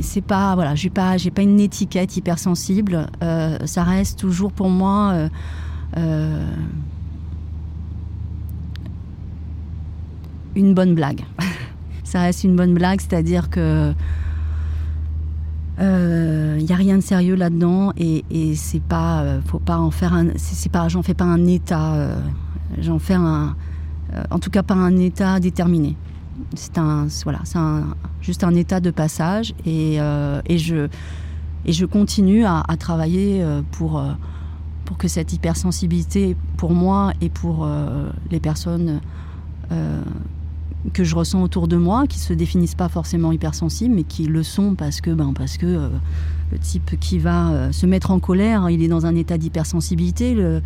c'est 0.00 0.20
pas, 0.20 0.54
voilà, 0.54 0.74
j'ai 0.74 0.90
pas, 0.90 1.16
j'ai 1.16 1.30
pas 1.30 1.42
une 1.42 1.60
étiquette 1.60 2.16
hypersensible. 2.16 3.08
Euh, 3.22 3.58
ça 3.64 3.82
reste 3.82 4.18
toujours 4.18 4.52
pour 4.52 4.68
moi. 4.68 5.12
euh, 5.14 5.28
euh, 5.96 6.46
une 10.56 10.74
bonne 10.74 10.94
blague. 10.94 11.22
ça 12.04 12.20
reste 12.20 12.44
une 12.44 12.54
bonne 12.54 12.74
blague, 12.74 13.00
c'est-à-dire 13.00 13.50
que 13.50 13.92
il 15.80 16.64
n'y 16.64 16.72
a 16.72 16.76
rien 16.76 16.96
de 16.96 17.02
sérieux 17.02 17.34
là-dedans 17.34 17.92
et, 17.96 18.54
c'est 18.54 18.82
pas, 18.82 19.22
euh, 19.22 19.40
faut 19.44 19.58
pas 19.58 19.76
en 19.78 19.90
faire 19.90 20.14
un, 20.14 20.28
c'est 20.36 20.70
pas, 20.70 20.88
j'en 20.88 21.02
fais 21.02 21.14
pas 21.14 21.24
un 21.24 21.46
état, 21.46 21.94
euh, 21.94 22.20
j'en 22.78 22.98
fais 22.98 23.14
un, 23.14 23.56
euh, 24.14 24.22
en 24.30 24.38
tout 24.38 24.50
cas 24.50 24.62
pas 24.62 24.74
un 24.74 24.96
état 24.96 25.40
déterminé. 25.40 25.96
C'est 26.54 26.78
un, 26.78 27.06
juste 28.20 28.44
un 28.44 28.54
état 28.54 28.80
de 28.80 28.90
passage 28.90 29.54
et, 29.64 30.00
euh, 30.00 30.40
je, 30.48 31.84
continue 31.84 32.44
à, 32.44 32.64
travailler 32.78 33.42
euh, 33.42 33.62
pour, 33.72 33.98
euh, 33.98 34.12
pour 34.84 34.96
que 34.96 35.08
cette 35.08 35.32
hypersensibilité, 35.32 36.36
pour 36.56 36.72
moi 36.72 37.12
et 37.20 37.28
pour 37.28 37.68
les 38.30 38.40
personnes 38.40 39.00
que 40.92 41.04
je 41.04 41.14
ressens 41.14 41.42
autour 41.42 41.68
de 41.68 41.76
moi, 41.76 42.06
qui 42.06 42.18
se 42.18 42.32
définissent 42.32 42.74
pas 42.74 42.88
forcément 42.88 43.32
hypersensibles, 43.32 43.94
mais 43.94 44.02
qui 44.02 44.26
le 44.26 44.42
sont 44.42 44.74
parce 44.74 45.00
que, 45.00 45.10
ben, 45.10 45.32
parce 45.32 45.56
que 45.56 45.66
euh, 45.66 45.88
le 46.52 46.58
type 46.58 46.98
qui 47.00 47.18
va 47.18 47.50
euh, 47.50 47.72
se 47.72 47.86
mettre 47.86 48.10
en 48.10 48.18
colère, 48.18 48.68
il 48.68 48.82
est 48.82 48.88
dans 48.88 49.06
un 49.06 49.14
état 49.14 49.38
d'hypersensibilité. 49.38 50.36
Euh, 50.38 50.60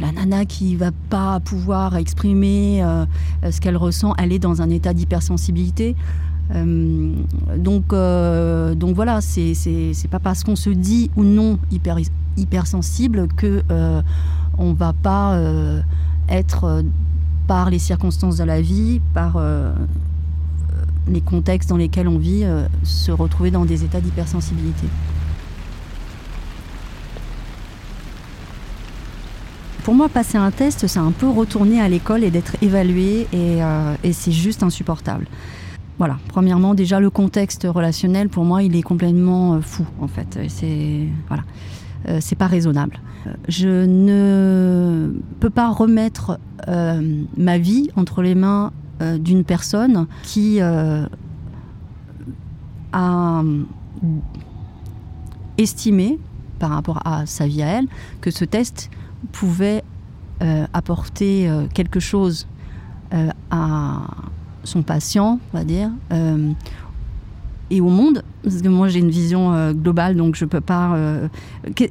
la 0.00 0.12
nana 0.12 0.44
qui 0.44 0.76
va 0.76 0.90
pas 1.08 1.40
pouvoir 1.40 1.96
exprimer 1.96 2.82
ce 3.48 3.60
qu'elle 3.60 3.76
ressent, 3.76 4.14
elle 4.18 4.32
est 4.32 4.38
dans 4.38 4.62
un 4.62 4.70
état 4.70 4.92
d'hypersensibilité. 4.92 5.94
Donc, 6.54 7.88
donc 7.90 8.94
voilà, 8.96 9.20
c'est 9.20 10.08
pas 10.10 10.18
parce 10.18 10.42
qu'on 10.42 10.56
se 10.56 10.70
dit 10.70 11.10
ou 11.16 11.22
non 11.22 11.58
hyper, 11.70 11.98
hypersensible 12.36 13.28
que 13.36 13.62
on 14.58 14.72
va 14.72 14.92
pas 14.92 15.40
être 16.28 16.82
par 17.50 17.68
les 17.68 17.80
circonstances 17.80 18.36
de 18.36 18.44
la 18.44 18.60
vie, 18.60 19.00
par 19.12 19.32
euh, 19.34 19.72
les 21.08 21.20
contextes 21.20 21.68
dans 21.68 21.76
lesquels 21.76 22.06
on 22.06 22.16
vit, 22.16 22.44
euh, 22.44 22.68
se 22.84 23.10
retrouver 23.10 23.50
dans 23.50 23.64
des 23.64 23.82
états 23.82 24.00
d'hypersensibilité. 24.00 24.86
Pour 29.82 29.96
moi, 29.96 30.08
passer 30.08 30.38
un 30.38 30.52
test, 30.52 30.86
c'est 30.86 31.00
un 31.00 31.10
peu 31.10 31.28
retourner 31.28 31.80
à 31.80 31.88
l'école 31.88 32.22
et 32.22 32.30
d'être 32.30 32.54
évalué, 32.62 33.26
et, 33.32 33.64
euh, 33.64 33.96
et 34.04 34.12
c'est 34.12 34.30
juste 34.30 34.62
insupportable. 34.62 35.26
Voilà, 35.98 36.18
premièrement, 36.28 36.74
déjà 36.74 37.00
le 37.00 37.10
contexte 37.10 37.66
relationnel, 37.68 38.28
pour 38.28 38.44
moi, 38.44 38.62
il 38.62 38.76
est 38.76 38.82
complètement 38.82 39.54
euh, 39.54 39.60
fou, 39.60 39.84
en 40.00 40.06
fait. 40.06 40.38
C'est 40.46 41.00
voilà, 41.26 41.42
Euh, 42.08 42.18
c'est 42.20 42.36
pas 42.36 42.46
raisonnable. 42.46 42.98
Je 43.48 43.84
ne 43.84 45.12
peux 45.38 45.50
pas 45.50 45.70
remettre 45.70 46.38
euh, 46.68 47.24
ma 47.36 47.58
vie 47.58 47.90
entre 47.96 48.22
les 48.22 48.34
mains 48.34 48.72
euh, 49.02 49.18
d'une 49.18 49.44
personne 49.44 50.06
qui 50.22 50.60
a 50.60 51.08
estimé, 55.58 56.18
par 56.58 56.70
rapport 56.70 57.06
à 57.06 57.26
sa 57.26 57.46
vie 57.46 57.62
à 57.62 57.66
elle, 57.66 57.86
que 58.20 58.30
ce 58.30 58.44
test 58.44 58.90
pouvait 59.32 59.84
apporter 60.72 61.50
quelque 61.74 62.00
chose 62.00 62.46
à 63.50 64.00
son 64.64 64.82
patient, 64.82 65.38
on 65.52 65.56
va 65.56 65.64
dire, 65.64 65.90
et 67.70 67.80
au 67.80 67.88
monde. 67.88 68.22
Parce 68.42 68.62
que 68.62 68.68
moi, 68.68 68.88
j'ai 68.88 69.00
une 69.00 69.10
vision 69.10 69.52
euh, 69.52 69.72
globale, 69.72 70.16
donc 70.16 70.34
je 70.34 70.44
peux 70.44 70.60
pas. 70.60 70.94
euh, 70.94 71.28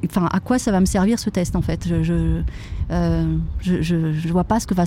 Enfin, 0.06 0.28
à 0.30 0.40
quoi 0.40 0.58
ça 0.58 0.72
va 0.72 0.80
me 0.80 0.86
servir 0.86 1.18
ce 1.18 1.30
test 1.30 1.56
en 1.56 1.62
fait? 1.62 1.86
Je, 1.88 2.02
je, 2.02 2.42
euh, 2.90 4.12
vois 4.28 4.44
pas 4.44 4.60
ce 4.60 4.66
que 4.66 4.74
va. 4.74 4.84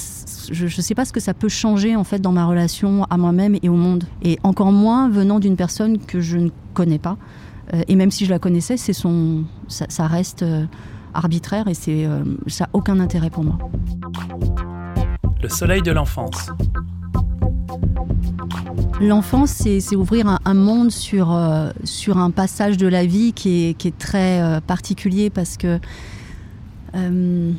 Je, 0.52 0.68
je 0.68 0.82
sais 0.82 0.96
pas 0.96 1.06
ce 1.06 1.14
que 1.14 1.20
ça 1.20 1.34
peut 1.34 1.50
changer 1.50 1.96
en 1.96 2.04
fait 2.04 2.20
dans 2.20 2.32
ma 2.32 2.46
relation 2.46 3.06
à 3.10 3.18
moi-même 3.18 3.58
et 3.62 3.70
au 3.70 3.76
monde, 3.76 4.04
et 4.22 4.40
encore 4.44 4.72
moins 4.72 5.10
venant 5.10 5.40
d'une 5.40 5.56
personne 5.56 5.98
que 6.00 6.20
je 6.20 6.38
ne 6.38 6.50
connais 6.74 7.00
pas. 7.00 7.18
Et 7.88 7.96
même 7.96 8.12
si 8.12 8.26
je 8.26 8.30
la 8.30 8.40
connaissais, 8.40 8.78
c'est 8.78 8.94
son, 8.94 9.46
ça, 9.68 10.06
reste 10.06 10.46
arbitraire 11.14 11.68
et 11.68 11.74
c'est, 11.74 12.08
ça 12.48 12.66
a 12.66 12.70
aucun 12.74 13.00
intérêt 13.00 13.30
pour 13.30 13.44
moi. 13.44 13.58
Le 15.42 15.50
soleil 15.50 15.82
de 15.82 15.92
l'enfance. 15.92 16.52
L'enfance, 19.04 19.50
c'est 19.52 19.96
ouvrir 19.98 20.40
un, 20.46 20.54
monde 20.54 20.90
sur, 20.90 21.34
euh, 21.34 21.72
sur 21.84 22.18
un 22.18 22.32
passage 22.32 22.78
de 22.78 22.88
la 22.88 23.06
vie 23.06 23.34
qui 23.34 23.66
est, 23.66 23.98
très 23.98 24.42
euh, 24.42 24.62
particulier 24.62 25.30
parce 25.30 25.58
que 25.58 25.78
euh, 26.96 27.52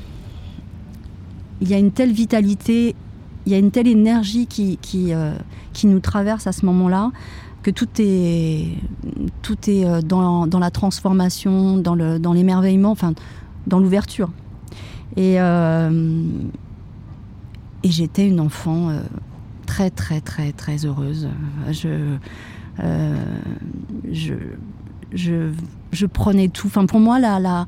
il 1.61 1.69
y 1.69 1.75
a 1.75 1.79
une 1.79 1.93
telle 1.93 2.13
vitalité, 2.13 2.95
il 3.45 3.53
y 3.53 3.55
a 3.55 3.59
une 3.59 3.71
telle 3.71 3.89
énergie 3.89 4.47
qui, 4.47 4.79
nous 5.85 6.01
traverse 6.01 6.47
à 6.47 6.53
ce 6.53 6.65
moment-là 6.65 7.11
que 7.63 7.71
tout 7.71 7.89
est, 7.99 8.79
dans, 10.03 10.47
la 10.59 10.71
transformation, 10.71 11.77
dans 11.77 11.95
le- 11.95 12.19
dans 12.19 12.33
l'émerveillement, 12.33 12.91
enfin 12.91 13.13
dans 13.67 13.81
l'ouverture. 13.81 14.31
Et, 15.19 15.37
j'étais 17.85 18.27
une 18.27 18.41
enfant 18.41 18.89
très 19.65 19.91
très 19.91 20.21
très 20.21 20.53
très 20.53 20.85
heureuse. 20.85 21.29
Je, 21.71 22.17
euh, 22.83 23.15
je, 24.11 24.35
je, 25.13 25.51
je 25.93 26.07
prenais 26.07 26.49
tout. 26.49 26.67
Enfin, 26.67 26.87
pour 26.87 27.01
moi, 27.01 27.19
la, 27.19 27.67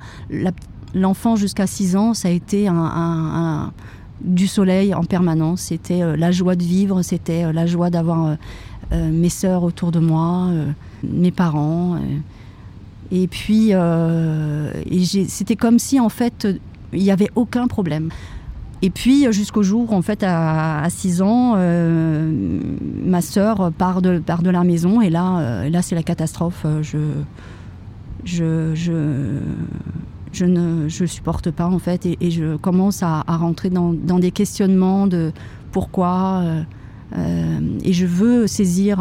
l'enfant 0.95 1.37
jusqu'à 1.37 1.67
6 1.67 1.97
ans, 1.97 2.15
ça 2.15 2.29
a 2.29 2.31
été 2.31 2.69
un, 2.69 3.73
du 4.21 4.47
soleil 4.47 4.95
en 4.95 5.05
permanence. 5.05 5.63
C'était 5.63 6.03
euh, 6.03 6.17
la 6.17 6.33
joie 6.33 6.57
de 6.57 6.65
vivre, 6.65 7.03
c'était 7.03 7.45
euh, 7.45 7.53
la 7.53 7.67
joie 7.67 7.91
d'avoir 7.91 8.37
mes 8.93 9.31
sœurs 9.31 9.65
autour 9.65 9.91
de 9.91 9.99
moi, 9.99 10.49
mes 11.03 11.33
parents. 11.33 11.99
et 13.11 13.27
puis, 13.27 13.73
c'était 15.29 15.57
comme 15.57 15.81
si 15.81 15.99
en 15.99 16.09
fait, 16.09 16.47
il 16.93 17.03
n'y 17.03 17.11
avait 17.11 17.31
aucun 17.35 17.67
problème. 17.67 18.11
Et 18.83 18.91
puis 18.91 19.31
jusqu'au 19.33 19.63
jour, 19.63 19.93
en 19.93 20.03
fait, 20.03 20.23
à, 20.23 20.87
6 20.89 21.23
ans, 21.23 21.55
euh, 21.57 22.61
ma 23.05 23.21
sœur 23.21 23.73
part 23.73 24.03
de, 24.03 24.19
part 24.19 24.43
de 24.43 24.51
la 24.51 24.65
maison 24.65 25.01
et 25.01 25.11
là, 25.11 25.39
euh, 25.39 25.69
là 25.71 25.83
c'est 25.83 25.95
la 25.95 26.03
catastrophe. 26.03 26.67
Je, 26.83 26.99
je, 28.25 28.75
je, 28.75 29.39
je 30.33 30.45
ne 30.45 30.89
je 30.89 31.05
supporte 31.07 31.51
pas 31.51 31.67
en 31.67 31.79
fait 31.79 32.07
et, 32.07 32.31
je 32.31 32.57
commence 32.57 33.03
à, 33.03 33.23
rentrer 33.27 33.71
dans, 33.71 33.93
des 33.93 34.31
questionnements 34.31 35.07
de 35.07 35.33
pourquoi. 35.73 36.43
euh, 37.17 37.61
et 37.83 37.93
je 37.93 38.05
veux 38.05 38.47
saisir, 38.47 38.99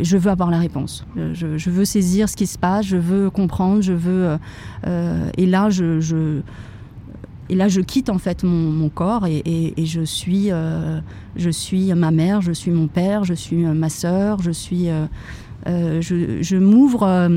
je 0.00 0.16
veux 0.16 0.30
avoir 0.30 0.50
la 0.50 0.58
réponse. 0.58 1.06
Je, 1.34 1.56
je 1.56 1.70
veux 1.70 1.84
saisir 1.84 2.28
ce 2.28 2.34
qui 2.34 2.46
se 2.46 2.58
passe, 2.58 2.86
je 2.86 2.96
veux 2.96 3.30
comprendre, 3.30 3.82
je 3.82 3.92
veux. 3.92 4.36
et 5.36 5.46
là, 5.46 5.70
je 5.70 6.42
et 7.48 7.54
là, 7.54 7.68
je 7.68 7.80
quitte 7.80 8.08
en 8.08 8.18
fait 8.18 8.44
mon, 8.44 8.88
corps 8.88 9.26
et, 9.26 9.74
je 9.84 10.02
suis, 10.02 10.50
euh, 10.50 11.00
je 11.36 11.50
suis 11.50 11.92
ma 11.92 12.10
mère, 12.10 12.40
je 12.40 12.52
suis 12.52 12.70
mon 12.70 12.86
père, 12.86 13.24
je 13.24 13.34
suis 13.34 13.64
euh, 13.64 13.74
ma 13.74 13.88
sœur, 13.88 14.40
je 14.40 14.50
suis, 14.50 14.88
euh, 14.88 16.00
je, 16.00 16.56
m'ouvre, 16.56 17.30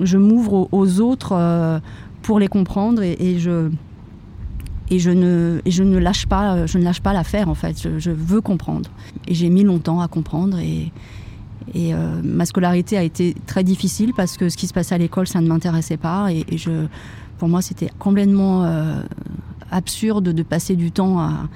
je 0.00 0.16
aux, 0.18 1.00
autres 1.00 1.80
pour 2.22 2.38
les 2.38 2.48
comprendre 2.48 3.02
et, 3.02 3.38
je 3.38 3.70
et 4.90 4.98
je 4.98 5.10
ne 5.10 5.60
je 5.66 5.82
ne 5.82 5.98
lâche 5.98 6.26
pas, 6.26 6.64
je 6.64 6.78
ne 6.78 6.84
lâche 6.84 7.02
pas 7.02 7.12
l'affaire 7.12 7.48
en 7.48 7.54
fait. 7.54 7.88
Je, 7.98 8.10
veux 8.10 8.40
comprendre 8.40 8.90
et 9.26 9.34
j'ai 9.34 9.50
mis 9.50 9.64
longtemps 9.64 10.00
à 10.00 10.08
comprendre 10.08 10.58
et 10.58 10.92
et 11.74 11.92
ma 12.24 12.46
scolarité 12.46 12.96
a 12.96 13.02
été 13.02 13.34
très 13.46 13.62
difficile 13.62 14.14
parce 14.16 14.38
que 14.38 14.48
ce 14.48 14.56
qui 14.56 14.66
se 14.66 14.72
passait 14.72 14.94
à 14.94 14.98
l'école, 14.98 15.26
ça 15.26 15.42
ne 15.42 15.48
m'intéressait 15.48 15.98
pas 15.98 16.32
et, 16.32 16.56
je, 16.56 16.86
pour 17.36 17.48
moi, 17.48 17.60
c'était 17.60 17.90
complètement 17.98 18.64
absurde 19.70 20.30
de 20.30 20.42
passer 20.42 20.76
du 20.76 20.90
temps 20.90 21.18
à, 21.20 21.48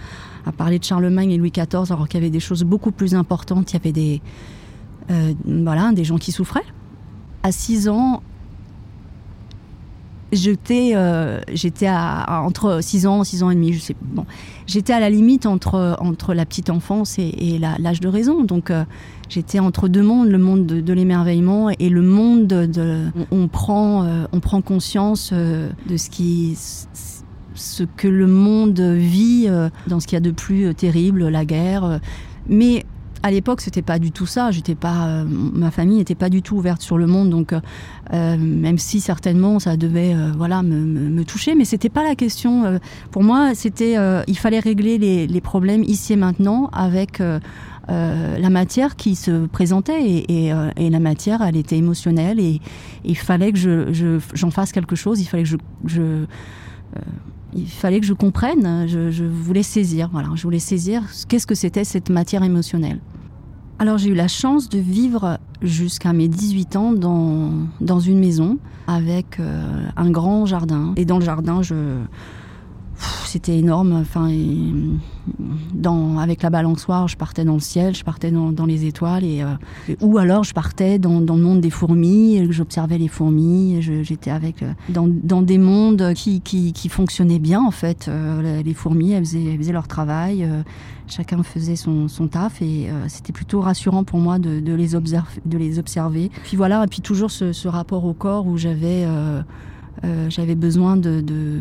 parler 0.56 0.78
de 0.78 0.84
Charlemagne 0.84 1.30
et 1.30 1.38
Louis 1.38 1.52
XIV 1.52 1.92
alors 1.92 2.08
qu'il 2.08 2.18
y 2.20 2.22
avait 2.22 2.30
des 2.30 2.40
choses 2.40 2.64
beaucoup 2.64 2.90
plus 2.90 3.14
importantes. 3.14 3.70
Il 3.72 3.74
y 3.74 3.76
avait 3.76 3.92
des, 3.92 4.20
euh, 5.10 5.34
voilà, 5.44 5.92
des 5.92 6.04
gens 6.04 6.18
qui 6.18 6.32
souffraient. 6.32 6.64
À 7.42 7.52
6 7.52 7.88
ans, 7.88 8.22
j'étais 10.32 10.92
euh, 10.94 11.40
à, 11.86 12.42
entre 12.42 12.80
6 12.80 13.06
ans 13.06 13.22
6 13.22 13.42
ans 13.42 13.50
et 13.50 13.54
demi 13.54 13.74
je 13.74 13.80
sais 13.80 13.96
bon 14.00 14.24
j'étais 14.66 14.94
à 14.94 15.00
la 15.00 15.10
limite 15.10 15.44
entre 15.44 15.98
entre 16.00 16.32
la 16.32 16.46
petite 16.46 16.70
enfance 16.70 17.18
et, 17.18 17.58
l'âge 17.58 18.00
de 18.00 18.08
raison 18.08 18.42
donc 18.42 18.70
euh, 18.70 18.86
j'étais 19.28 19.58
entre 19.58 19.88
deux 19.88 20.00
mondes 20.00 20.28
le 20.28 20.38
monde 20.38 20.64
de, 20.64 20.92
l'émerveillement 20.94 21.68
et 21.68 21.90
le 21.90 22.00
monde 22.00 22.46
de, 22.46 23.10
on, 23.30 23.46
prend 23.48 24.06
on 24.32 24.40
prend 24.40 24.62
conscience 24.62 25.34
de 25.34 25.96
ce 25.98 26.08
qui 26.08 26.56
ce 27.62 27.84
que 27.84 28.08
le 28.08 28.26
monde 28.26 28.80
vit 28.80 29.48
dans 29.86 30.00
ce 30.00 30.06
qu'il 30.06 30.16
y 30.16 30.18
a 30.18 30.20
de 30.20 30.30
plus 30.30 30.74
terrible 30.74 31.28
la 31.28 31.44
guerre 31.44 32.00
mais 32.48 32.84
à 33.22 33.30
l'époque, 33.30 33.60
c'était 33.60 33.82
pas 33.82 33.98
du 33.98 34.10
tout 34.10 34.26
ça. 34.26 34.50
J'étais 34.50 34.74
pas, 34.74 35.06
euh, 35.06 35.24
ma 35.24 35.70
famille 35.70 35.98
n'était 35.98 36.14
pas 36.14 36.28
du 36.28 36.42
tout 36.42 36.56
ouverte 36.56 36.82
sur 36.82 36.98
le 36.98 37.06
monde, 37.06 37.30
donc 37.30 37.52
euh, 37.52 37.60
euh, 38.12 38.36
même 38.36 38.78
si 38.78 39.00
certainement 39.00 39.60
ça 39.60 39.76
devait, 39.76 40.14
voilà, 40.36 40.62
me, 40.62 41.22
toucher, 41.24 41.54
mais 41.54 41.64
c'était 41.64 41.88
pas 41.88 42.02
la 42.02 42.16
question. 42.16 42.80
pour 43.12 43.22
moi, 43.22 43.54
c'était, 43.54 43.96
il 44.26 44.36
fallait 44.36 44.58
régler 44.58 44.98
les, 44.98 45.40
problèmes 45.40 45.82
ici 45.84 46.14
et 46.14 46.16
maintenant 46.16 46.68
avec. 46.72 47.22
la 47.88 48.50
matière 48.50 48.96
qui 48.96 49.14
se 49.14 49.46
présentait 49.46 50.24
et, 50.28 50.90
la 50.90 51.00
matière 51.00 51.42
elle 51.42 51.56
était 51.56 51.76
émotionnelle 51.76 52.40
et, 52.40 52.60
il 53.04 53.16
fallait 53.16 53.52
que 53.52 53.58
je, 53.58 54.18
j'en 54.34 54.50
fasse 54.50 54.72
quelque 54.72 54.96
chose 54.96 55.20
il 55.20 55.26
fallait 55.26 55.42
que 55.44 55.56
je 55.86 56.24
il 57.54 57.68
fallait 57.68 58.00
que 58.00 58.06
je 58.06 58.14
comprenne, 58.14 58.86
je, 58.88 59.24
voulais 59.24 59.62
saisir, 59.62 60.08
voilà, 60.12 60.28
je 60.34 60.42
voulais 60.42 60.58
saisir 60.58 61.02
qu'est-ce 61.28 61.46
que 61.46 61.54
c'était 61.54 61.84
cette 61.84 62.10
matière 62.10 62.42
émotionnelle. 62.42 63.00
Alors 63.78 63.98
j'ai 63.98 64.10
eu 64.10 64.14
la 64.14 64.28
chance 64.28 64.68
de 64.68 64.78
vivre 64.78 65.38
jusqu'à 65.60 66.12
mes 66.12 66.28
18 66.28 66.76
ans 66.76 66.92
dans, 66.92 67.50
dans 67.80 68.00
une 68.00 68.20
maison 68.20 68.58
avec 68.86 69.40
euh, 69.40 69.86
un 69.96 70.10
grand 70.10 70.46
jardin. 70.46 70.92
Et 70.96 71.04
dans 71.04 71.18
le 71.18 71.24
jardin, 71.24 71.62
je, 71.62 71.74
c'était 73.26 73.58
énorme. 73.58 73.92
Enfin, 73.92 74.30
dans, 75.72 76.18
avec 76.18 76.42
la 76.42 76.50
balançoire, 76.50 77.08
je 77.08 77.16
partais 77.16 77.44
dans 77.44 77.54
le 77.54 77.60
ciel, 77.60 77.94
je 77.94 78.04
partais 78.04 78.30
dans, 78.30 78.52
dans 78.52 78.66
les 78.66 78.86
étoiles, 78.86 79.24
et, 79.24 79.42
euh, 79.42 79.94
ou 80.00 80.18
alors 80.18 80.44
je 80.44 80.52
partais 80.52 80.98
dans, 80.98 81.20
dans, 81.20 81.36
le 81.36 81.42
monde 81.42 81.60
des 81.60 81.70
fourmis, 81.70 82.46
j'observais 82.50 82.98
les 82.98 83.08
fourmis, 83.08 83.80
j'étais 83.80 84.30
avec 84.30 84.62
euh, 84.62 84.72
dans, 84.88 85.42
des 85.42 85.58
mondes 85.58 86.12
qui, 86.14 86.40
qui, 86.40 86.72
qui, 86.72 86.88
fonctionnaient 86.88 87.38
bien 87.38 87.62
en 87.62 87.70
fait. 87.70 88.06
Euh, 88.08 88.62
les 88.62 88.74
fourmis, 88.74 89.12
elles 89.12 89.24
faisaient, 89.24 89.44
elles 89.44 89.58
faisaient 89.58 89.72
leur 89.72 89.88
travail, 89.88 90.48
chacun 91.06 91.42
faisait 91.42 91.76
son, 91.76 92.08
son 92.08 92.28
taf, 92.28 92.62
et 92.62 92.88
c'était 93.08 93.32
plutôt 93.32 93.60
rassurant 93.60 94.04
pour 94.04 94.18
moi 94.18 94.38
de, 94.38 94.60
de, 94.60 94.72
les 94.74 94.94
observer, 94.94 95.40
de 95.44 95.58
les 95.58 95.78
observer. 95.78 96.30
Puis 96.44 96.56
voilà, 96.56 96.84
et 96.84 96.86
puis 96.86 97.00
toujours 97.00 97.30
ce, 97.30 97.52
ce 97.52 97.68
rapport 97.68 98.04
au 98.04 98.12
corps 98.12 98.46
où 98.46 98.56
j'avais 98.56 99.06
j'avais 100.28 100.56
besoin 100.56 100.96
de, 100.96 101.20
de 101.20 101.60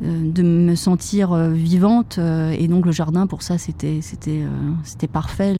de 0.00 0.42
me 0.42 0.74
sentir 0.74 1.32
euh, 1.32 1.50
vivante. 1.50 2.16
Euh, 2.18 2.50
et 2.50 2.68
donc 2.68 2.86
le 2.86 2.92
jardin, 2.92 3.26
pour 3.26 3.42
ça, 3.42 3.58
c'était, 3.58 4.00
c'était, 4.02 4.42
c'était 4.84 5.06
parfait. 5.06 5.56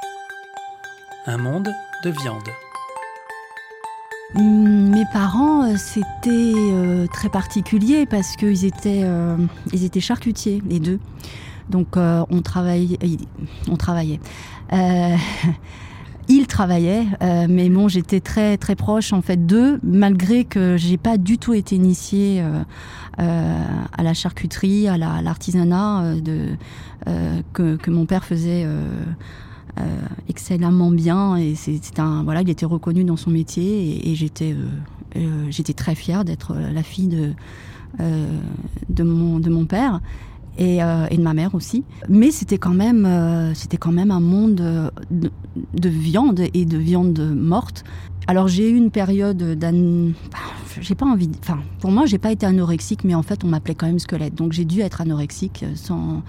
Un 1.26 1.38
monde 1.38 1.68
de 2.04 2.10
viande. 2.10 2.48
Hum, 4.34 4.90
mes 4.90 5.04
parents, 5.12 5.76
c'était 5.76 6.52
très 7.12 7.28
particulier 7.28 8.06
parce 8.06 8.36
qu'ils 8.36 8.64
étaient, 8.64 9.04
ils 9.72 9.84
étaient 9.84 10.00
charcutiers, 10.00 10.62
les 10.68 10.80
deux. 10.80 10.98
Donc 11.70 11.96
on, 11.96 12.42
travaillait, 12.42 12.98
on 13.68 13.76
travaillait. 13.76 14.20
ils 16.28 16.46
travaillaient, 16.46 17.06
mais 17.48 17.68
bon, 17.68 17.88
j'étais 17.88 18.20
très 18.20 18.56
très 18.56 18.74
proche 18.74 19.12
en 19.12 19.22
fait 19.22 19.46
d'eux, 19.46 19.78
malgré 19.82 20.44
que 20.44 20.76
j'ai 20.76 20.96
pas 20.96 21.18
du 21.18 21.38
tout 21.38 21.54
été 21.54 21.76
initiée 21.76 22.42
euh, 23.18 23.64
à 23.96 24.02
la 24.02 24.12
charcuterie, 24.12 24.88
à 24.88 24.98
l'artisanat 24.98 26.02
euh, 26.02 26.54
euh, 27.08 27.40
que, 27.54 27.76
que, 27.76 27.90
mon 27.90 28.04
père 28.04 28.24
faisait. 28.24 28.66
excellemment 30.28 30.90
bien 30.90 31.36
et 31.36 31.54
c'est 31.54 31.98
un 31.98 32.22
voilà 32.24 32.40
il 32.40 32.48
était 32.48 32.66
reconnu 32.66 33.04
dans 33.04 33.16
son 33.16 33.30
métier 33.30 34.08
et, 34.10 34.14
j'étais 34.14 34.56
j'étais 35.50 35.74
très 35.74 35.94
fière 35.94 36.24
d'être 36.24 36.54
la 36.54 36.82
fille 36.82 37.08
de 37.08 37.32
de 37.98 39.02
mon 39.02 39.38
de 39.38 39.50
mon 39.50 39.66
père 39.66 40.00
et, 40.58 40.76
et, 40.76 41.16
de 41.16 41.22
ma 41.22 41.34
mère 41.34 41.54
aussi. 41.54 41.84
Mais 42.08 42.30
c'était 42.30 42.58
quand 42.58 42.74
même, 42.74 43.52
c'était 43.54 43.76
quand 43.76 43.92
même 43.92 44.10
un 44.10 44.20
monde 44.20 44.90
de, 45.10 45.30
de, 45.74 45.88
viande 45.88 46.40
et 46.54 46.64
de 46.64 46.78
viande 46.78 47.34
morte. 47.34 47.84
Alors 48.28 48.48
j'ai 48.48 48.68
eu 48.68 48.76
une 48.76 48.90
période 48.90 49.58
d'an... 49.58 50.12
J'ai 50.80 50.94
pas 50.94 51.06
envie... 51.06 51.30
Enfin, 51.40 51.58
pour 51.80 51.90
moi, 51.90 52.06
j'ai 52.06 52.18
pas 52.18 52.32
été 52.32 52.44
anorexique, 52.44 53.04
mais 53.04 53.14
en 53.14 53.22
fait, 53.22 53.44
on 53.44 53.48
m'appelait 53.48 53.74
quand 53.74 53.86
même 53.86 53.98
squelette. 53.98 54.34
Donc 54.34 54.52
j'ai 54.52 54.64
dû 54.64 54.80
être 54.80 55.00
anorexique 55.00 55.64
euh, 55.64 55.74
sans, 55.74 56.22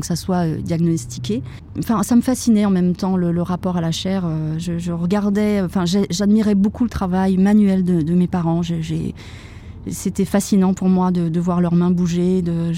que 0.00 0.06
ça 0.06 0.16
soit 0.16 0.46
euh, 0.46 0.60
diagnostiqué. 0.60 1.42
Enfin, 1.78 2.02
ça 2.02 2.16
me 2.16 2.22
fascinait 2.22 2.64
en 2.64 2.70
même 2.70 2.94
temps, 2.94 3.16
le, 3.16 3.42
rapport 3.42 3.76
à 3.76 3.80
la 3.80 3.92
chair. 3.92 4.24
Euh, 4.26 4.58
je, 4.58 4.92
regardais... 4.92 5.60
Enfin, 5.60 5.84
j'admirais 5.84 6.54
beaucoup 6.54 6.84
le 6.84 6.90
travail 6.90 7.36
manuel 7.36 7.84
de, 7.84 8.14
mes 8.14 8.28
parents. 8.28 8.62
C'était 9.88 10.24
fascinant 10.24 10.74
pour 10.74 10.88
moi 10.88 11.10
de, 11.10 11.40
voir 11.40 11.60
leurs 11.60 11.74
mains 11.74 11.90
bouger. 11.90 12.42
De, 12.42 12.72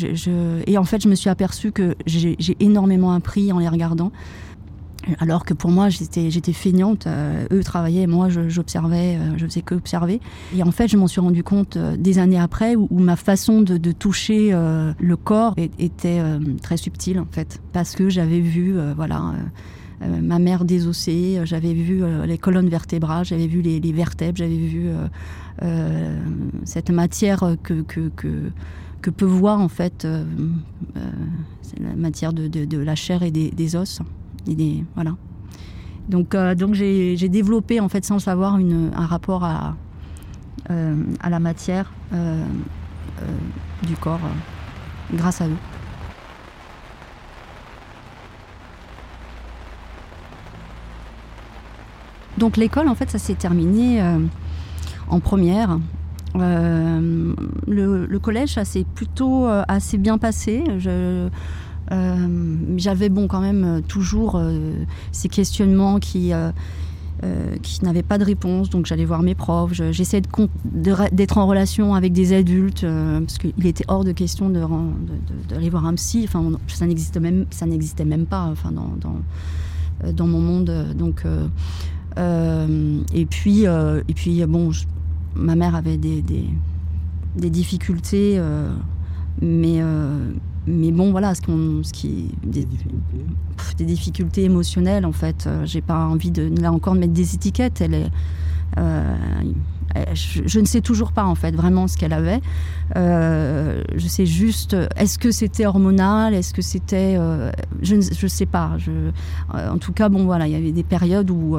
et 0.66 0.78
en 0.78 0.84
fait, 0.84 1.02
je 1.02 1.08
me 1.08 1.14
suis 1.14 1.30
aperçue 1.30 1.72
que 1.72 1.94
j'ai 2.06 2.36
énormément 2.60 3.12
appris 3.12 3.52
en 3.52 3.58
les 3.58 3.68
regardant. 3.68 4.10
Alors 5.20 5.44
que 5.44 5.54
pour 5.54 5.70
moi, 5.70 5.88
j'étais, 5.88 6.30
feignante. 6.52 7.06
Euh, 7.06 7.46
eux 7.52 7.62
travaillaient, 7.62 8.06
moi, 8.06 8.28
j'observais, 8.28 9.16
euh, 9.16 9.36
je 9.36 9.46
faisais 9.46 9.62
que 9.62 9.74
observer. 9.74 10.20
Et 10.56 10.62
en 10.62 10.72
fait, 10.72 10.88
je 10.88 10.96
m'en 10.96 11.06
suis 11.06 11.20
rendu 11.20 11.44
compte 11.44 11.76
euh, 11.76 11.96
des 11.96 12.18
années 12.18 12.38
après 12.38 12.74
où, 12.76 12.88
ma 12.90 13.16
façon 13.16 13.62
de, 13.62 13.92
toucher 13.92 14.52
le 14.52 15.16
corps 15.16 15.54
était 15.78 16.20
très 16.60 16.76
subtile, 16.76 17.20
en 17.20 17.26
fait. 17.30 17.60
Parce 17.72 17.94
que 17.94 18.08
j'avais 18.08 18.40
vu, 18.40 18.76
voilà, 18.96 19.34
ma 20.00 20.38
mère 20.38 20.64
désossée, 20.64 21.40
j'avais 21.44 21.72
vu 21.72 22.02
les 22.26 22.36
colonnes 22.36 22.68
vertébrales, 22.68 23.24
j'avais 23.24 23.46
vu 23.46 23.62
les, 23.62 23.92
vertèbres, 23.92 24.36
j'avais 24.36 24.56
vu 24.56 24.90
cette 26.64 26.90
matière 26.90 27.56
que, 27.62 27.82
que, 27.82 28.10
que, 29.00 29.10
peut 29.10 29.24
voir, 29.24 29.60
en 29.60 29.68
fait, 29.68 30.06
la 30.94 31.96
matière 31.96 32.32
de, 32.32 32.78
la 32.78 32.94
chair 32.94 33.22
et 33.22 33.30
des 33.30 33.76
os 33.76 34.00
voilà. 34.94 35.16
Donc, 36.08 36.34
euh, 36.34 36.54
donc 36.54 36.74
j'ai, 36.74 37.16
développé 37.28 37.80
en 37.80 37.88
fait 37.88 38.04
sans 38.04 38.14
le 38.14 38.20
savoir 38.20 38.58
une, 38.58 38.90
un 38.94 39.06
rapport 39.06 39.44
à, 39.44 39.76
euh, 40.70 40.94
à 41.20 41.30
la 41.30 41.40
matière 41.40 41.92
euh, 42.12 42.44
du 43.82 43.96
corps 43.96 44.20
grâce 45.14 45.40
à 45.40 45.48
eux. 45.48 45.56
Donc 52.38 52.56
l'école 52.56 52.88
en 52.88 52.94
fait 52.94 53.10
ça 53.10 53.18
s'est 53.18 53.34
terminé 53.34 54.02
en 55.08 55.20
première. 55.20 55.78
Le, 56.34 57.34
le, 58.06 58.18
collège 58.18 58.54
ça 58.54 58.66
s'est 58.66 58.84
plutôt 58.94 59.46
assez 59.68 59.96
bien 59.96 60.18
passé. 60.18 60.64
Je, 60.78 61.30
euh, 61.92 62.56
j'avais 62.76 63.08
bon 63.08 63.28
quand 63.28 63.40
même 63.40 63.64
euh, 63.64 63.80
toujours 63.80 64.36
euh, 64.36 64.72
ces 65.12 65.28
questionnements 65.28 65.98
qui 65.98 66.32
qui 67.62 67.82
n'avaient 67.82 68.02
pas 68.02 68.18
de 68.18 68.24
réponse, 68.24 68.68
donc 68.68 68.84
j'allais 68.84 69.06
voir 69.06 69.22
mes 69.22 69.34
profs. 69.34 69.72
J'essayais 69.72 70.22
d'être 70.70 71.38
en 71.38 71.46
relation 71.46 71.94
avec 71.94 72.12
des 72.12 72.34
adultes 72.34 72.84
parce 72.84 73.38
qu'il 73.38 73.66
était 73.66 73.86
hors 73.88 74.04
de 74.04 74.12
question 74.12 74.50
d'aller 74.50 75.70
voir 75.70 75.86
un 75.86 75.94
psy. 75.94 76.28
Enfin, 76.28 76.52
ça 76.68 76.86
n'existait 76.86 77.18
même 77.18 77.46
ça 77.50 77.64
n'existait 77.64 78.04
même 78.04 78.26
pas. 78.26 78.42
Enfin, 78.42 78.70
dans, 78.70 78.92
dans, 79.00 80.12
dans 80.12 80.26
mon 80.26 80.40
monde. 80.40 80.94
Donc 80.94 81.24
et 82.18 83.26
puis 83.26 83.64
et 83.64 84.14
puis 84.14 84.44
bon, 84.44 84.70
ma 85.36 85.54
mère 85.54 85.74
avait 85.74 85.98
des, 85.98 86.22
des, 86.22 86.48
des 87.36 87.50
difficultés, 87.50 88.40
mais 89.40 89.82
mais 90.66 90.90
bon, 90.90 91.12
voilà, 91.12 91.34
ce, 91.34 91.42
ce 91.42 91.92
qui 91.92 92.30
des, 92.42 92.66
des, 93.78 93.84
difficultés 93.84 94.44
émotionnelles 94.44 95.06
en 95.06 95.12
fait. 95.12 95.46
Euh, 95.46 95.64
j'ai 95.64 95.80
pas 95.80 96.06
envie 96.06 96.30
de 96.32 96.50
là 96.60 96.72
encore 96.72 96.94
de 96.94 97.00
mettre 97.00 97.12
des 97.12 97.34
étiquettes. 97.34 97.80
Elle 97.80 97.94
est, 97.94 98.10
euh, 99.96 100.14
je, 100.14 100.60
ne 100.60 100.64
sais 100.64 100.80
toujours 100.80 101.12
pas 101.12 101.24
en 101.24 101.34
fait 101.34 101.54
vraiment 101.54 101.88
ce 101.88 101.96
qu'elle 101.96 102.12
avait. 102.12 102.40
Euh, 102.96 103.82
je 103.94 104.06
sais 104.06 104.26
juste, 104.26 104.76
est-ce 104.96 105.18
que 105.18 105.30
c'était 105.30 105.66
hormonal, 105.66 106.34
est-ce 106.34 106.54
que 106.54 106.62
c'était, 106.62 107.18
je 107.82 107.94
ne 107.96 108.28
sais 108.28 108.46
pas. 108.46 108.76
En 109.52 109.78
tout 109.78 109.92
cas, 109.92 110.08
bon 110.08 110.24
voilà, 110.24 110.46
il 110.46 110.52
y 110.52 110.56
avait 110.56 110.72
des 110.72 110.84
périodes 110.84 111.30
où 111.30 111.56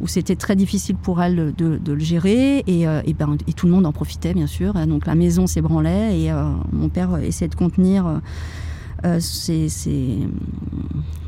où 0.00 0.08
c'était 0.08 0.34
très 0.34 0.56
difficile 0.56 0.96
pour 0.96 1.22
elle 1.22 1.54
de, 1.56 1.78
le 1.86 1.98
gérer 1.98 2.58
et, 2.66 2.82
et, 2.82 3.14
ben, 3.14 3.36
et 3.46 3.52
tout 3.52 3.66
le 3.66 3.72
monde 3.72 3.86
en 3.86 3.92
profitait 3.92 4.34
bien 4.34 4.46
sûr. 4.46 4.74
Donc 4.86 5.06
la 5.06 5.14
maison 5.14 5.46
s'ébranlait 5.46 6.20
et 6.20 6.32
mon 6.72 6.88
père 6.88 7.16
essayait 7.18 7.48
de 7.48 7.54
contenir. 7.54 8.20
Euh, 9.04 9.18
ces, 9.18 9.68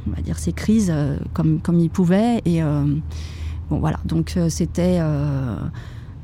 on 0.06 0.14
va 0.14 0.22
dire 0.22 0.38
ces 0.38 0.52
crises 0.52 0.94
comme, 1.32 1.60
comme 1.60 1.80
il 1.80 1.90
pouvait. 1.90 2.40
Et, 2.44 2.62
Bon, 3.70 3.78
voilà. 3.78 3.98
Donc, 4.04 4.34
euh, 4.36 4.48
c'était. 4.48 4.98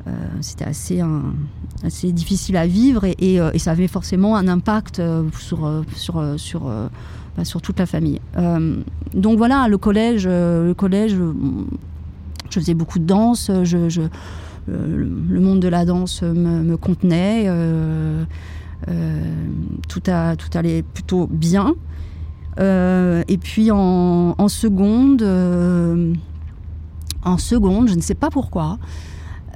Euh, 0.07 0.11
c'était 0.41 0.65
assez, 0.65 1.01
assez 1.85 2.13
difficile 2.13 2.57
à 2.57 2.67
vivre 2.67 3.05
et, 3.05 3.17
et, 3.19 3.59
ça 3.59 3.73
avait 3.73 3.87
forcément 3.87 4.35
un 4.37 4.49
impact 4.49 5.03
sur, 5.39 5.85
sur, 5.95 6.25
sur, 6.39 6.61
bah, 7.37 7.45
sur 7.45 7.61
toute 7.61 7.79
la 7.79 7.87
famille. 7.87 8.21
donc 9.15 9.37
voilà, 9.37 9.69
le 9.69 9.77
collège, 9.77 10.27
le 10.27 10.73
collège 10.73 11.15
je 11.15 12.59
faisais 12.59 12.75
beaucoup 12.75 12.99
de 12.99 13.05
danse, 13.05 13.51
je, 13.65 14.09
le 14.67 15.41
monde 15.41 15.61
de 15.61 15.69
la 15.69 15.85
danse 15.85 16.23
me, 16.23 16.77
contenait, 16.77 17.47
tout, 19.87 20.03
a, 20.07 20.37
tout 20.37 20.59
allait 20.59 20.83
plutôt 20.83 21.27
bien. 21.27 21.75
Euh, 22.59 23.23
et 23.29 23.39
puis 23.39 23.71
en, 23.71 24.49
seconde, 24.49 25.23
euh, 25.23 26.13
en 27.25 27.39
seconde, 27.39 27.89
je 27.89 27.95
ne 27.95 28.01
sais 28.01 28.15
pas 28.15 28.31
pourquoi. 28.31 28.79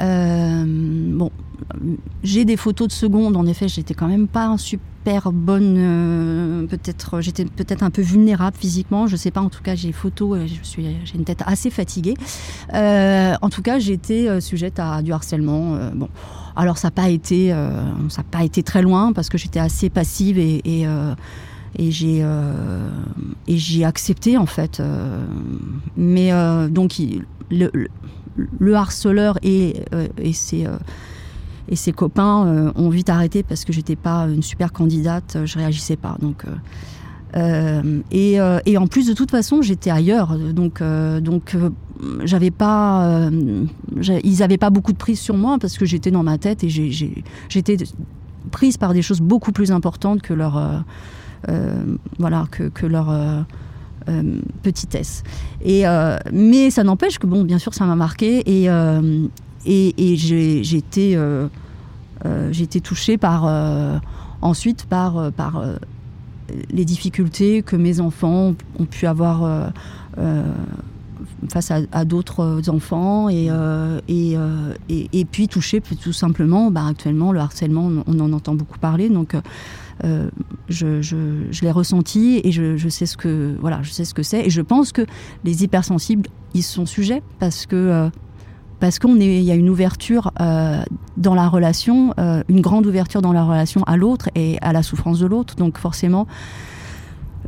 Euh, 0.00 0.64
bon, 0.66 1.30
j'ai 2.22 2.44
des 2.44 2.57
photos 2.57 2.88
de 2.88 2.92
seconde. 2.92 3.37
En 3.37 3.46
effet, 3.46 3.68
j'étais 3.68 3.94
quand 3.94 4.09
même 4.09 4.28
pas 4.28 4.57
super 4.59 5.33
bonne. 5.33 6.66
peut-être, 6.68 7.20
j'étais 7.20 7.44
peut-être 7.44 7.83
un 7.83 7.90
peu 7.90 8.02
vulnérable 8.02 8.57
physiquement. 8.59 9.07
Je 9.07 9.16
sais 9.16 9.30
pas. 9.30 9.40
En 9.40 9.50
tout 9.50 9.62
cas, 9.62 9.74
j'ai 9.74 9.92
photos. 9.92 10.40
Je 10.46 10.66
suis, 10.66 10.87
j'ai 11.04 11.14
une 11.14 11.24
tête 11.24 11.42
assez 11.46 11.70
fatiguée. 11.70 12.14
en 12.72 13.48
tout 13.50 13.62
cas, 13.62 13.78
j'étais 13.78 14.40
sujette 14.40 14.78
à 14.78 15.02
du 15.02 15.12
harcèlement. 15.12 15.78
bon. 15.94 16.09
Alors 16.57 16.78
ça 16.78 16.87
n'a 16.88 16.92
pas 16.92 17.09
été, 17.09 17.50
ça 18.09 18.22
pas 18.22 18.44
été 18.44 18.62
très 18.62 18.80
loin 18.80 19.12
parce 19.12 19.28
que 19.28 19.38
j'étais 19.38 19.59
assez 19.59 19.90
passive 19.90 20.38
et, 20.38 20.87
et 21.76 21.90
j'ai 21.90 22.20
euh, 22.22 22.88
et 23.46 23.57
j'ai 23.57 23.85
accepté 23.85 24.37
en 24.37 24.46
fait. 24.46 24.80
Euh, 24.80 25.26
mais 25.96 26.33
euh, 26.33 26.68
donc 26.68 27.00
le, 27.50 27.70
harceleur 28.74 29.38
et, 29.42 29.82
et 30.18 30.32
ses 30.32 30.66
et 31.66 31.76
ses 31.76 31.92
copains 31.92 32.72
ont 32.76 32.90
vite 32.90 33.08
arrêté 33.08 33.42
parce 33.42 33.64
que 33.64 33.72
j'étais 33.72 33.96
pas 33.96 34.26
une 34.26 34.42
super 34.42 34.72
candidate, 34.72 35.38
je 35.44 35.58
réagissais 35.58 35.96
pas. 35.96 36.16
Donc 36.20 36.44
et, 37.34 38.38
en 38.40 38.86
plus 38.86 39.06
de 39.06 39.14
toute 39.14 39.30
façon 39.30 39.62
j'étais 39.62 39.90
ailleurs, 39.90 40.36
donc 40.36 40.82
j'avais 42.24 42.50
pas, 42.50 43.30
ils 44.24 44.42
avaient 44.42 44.58
pas 44.58 44.70
beaucoup 44.70 44.92
de 44.92 44.98
prise 44.98 45.20
sur 45.20 45.36
moi 45.36 45.56
parce 45.58 45.78
que 45.78 45.86
j'étais 45.86 46.10
dans 46.10 46.22
ma 46.22 46.36
tête 46.36 46.64
et 46.64 46.68
j'étais 46.68 47.76
prise 48.50 48.76
par 48.76 48.92
des 48.92 49.02
choses 49.02 49.20
beaucoup 49.20 49.52
plus 49.52 49.72
importantes 49.72 50.20
que 50.20 50.34
leur 50.34 50.84
euh, 51.48 51.96
voilà, 52.18 52.46
que, 52.50 52.86
leur 52.86 53.10
euh, 54.08 54.12
euh, 54.14 54.40
petitesse. 54.62 55.22
Et, 55.64 55.84
mais 56.32 56.70
ça 56.70 56.84
n'empêche 56.84 57.18
que, 57.18 57.26
bon, 57.26 57.44
bien 57.44 57.58
sûr, 57.58 57.74
ça 57.74 57.84
m'a 57.84 57.96
marqué 57.96 58.42
et, 58.46 58.68
et, 59.66 60.16
j'ai 60.16 60.76
été, 60.76 61.18
été 62.24 62.80
touchée 62.80 63.18
par, 63.18 64.00
ensuite 64.40 64.86
par, 64.86 65.32
par 65.32 65.62
les 66.70 66.84
difficultés 66.84 67.62
que 67.62 67.76
mes 67.76 68.00
enfants 68.00 68.54
ont 68.78 68.84
pu 68.86 69.06
avoir 69.06 69.72
face 71.50 71.70
à, 71.70 72.04
d'autres 72.04 72.62
enfants 72.68 73.28
et, 73.28 73.50
et, 74.08 74.38
et, 74.88 75.24
puis 75.24 75.48
toucher 75.48 75.80
tout 75.80 76.12
simplement, 76.12 76.70
bah, 76.70 76.86
actuellement, 76.88 77.32
le 77.32 77.40
harcèlement, 77.40 77.90
on 78.06 78.20
en 78.20 78.32
entend 78.32 78.54
beaucoup 78.54 78.78
parler. 78.78 79.08
Donc, 79.08 79.34
euh, 80.04 80.28
je, 80.68 81.62
l'ai 81.62 81.70
ressenti 81.70 82.40
et 82.42 82.50
je, 82.50 82.88
sais 82.88 83.07
ce 83.07 83.16
que 83.16 83.57
voilà, 83.61 83.80
je 83.83 83.90
sais 83.90 84.04
ce 84.04 84.14
que 84.14 84.22
c'est. 84.22 84.46
Et 84.46 84.50
je 84.50 84.62
pense 84.62 84.92
que 84.92 85.02
les 85.44 85.64
hypersensibles, 85.64 86.28
ils 86.54 86.62
sont 86.62 86.87
sujets 86.87 87.22
parce 87.38 87.66
que 87.66 87.76
euh, 87.76 88.11
parce 88.80 88.98
qu'on 88.98 89.16
y 89.16 89.50
a 89.50 89.54
une 89.54 89.70
ouverture 89.70 90.33
euh, 90.40 90.83
dans 91.16 91.35
la 91.35 91.48
relation, 91.48 92.12
une 92.48 92.61
grande 92.61 92.87
ouverture 92.87 93.22
dans 93.22 93.33
la 93.33 93.44
relation 93.44 93.83
à 93.85 93.96
l'autre 93.96 94.28
et 94.35 94.59
à 94.61 94.72
la 94.72 94.83
souffrance 94.83 95.20
de 95.20 95.26
l'autre. 95.26 95.54
Donc 95.54 95.78
forcément, 95.78 96.26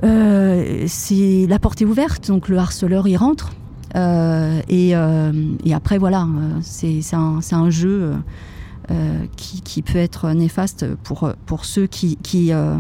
c'est 0.03 1.47
la 1.47 1.59
porte 1.59 1.83
est 1.83 1.85
ouverte. 1.85 2.29
Donc 2.29 2.49
le 2.49 2.57
harceleur 2.57 3.07
y 3.07 3.17
rentre. 3.17 3.53
Et, 3.97 4.91
et, 4.91 5.75
après 5.75 5.99
voilà, 5.99 6.27
c'est 6.63 7.03
un, 7.13 7.41
un, 7.53 7.71
jeu 7.71 8.15
euh, 8.90 9.27
qui, 9.37 9.83
peut 9.83 9.99
être 9.99 10.31
néfaste 10.31 10.94
pour, 11.03 11.33
pour 11.44 11.64
ceux 11.64 11.87
qui, 11.87 12.16
qui, 12.16 12.53
euh, 12.53 12.77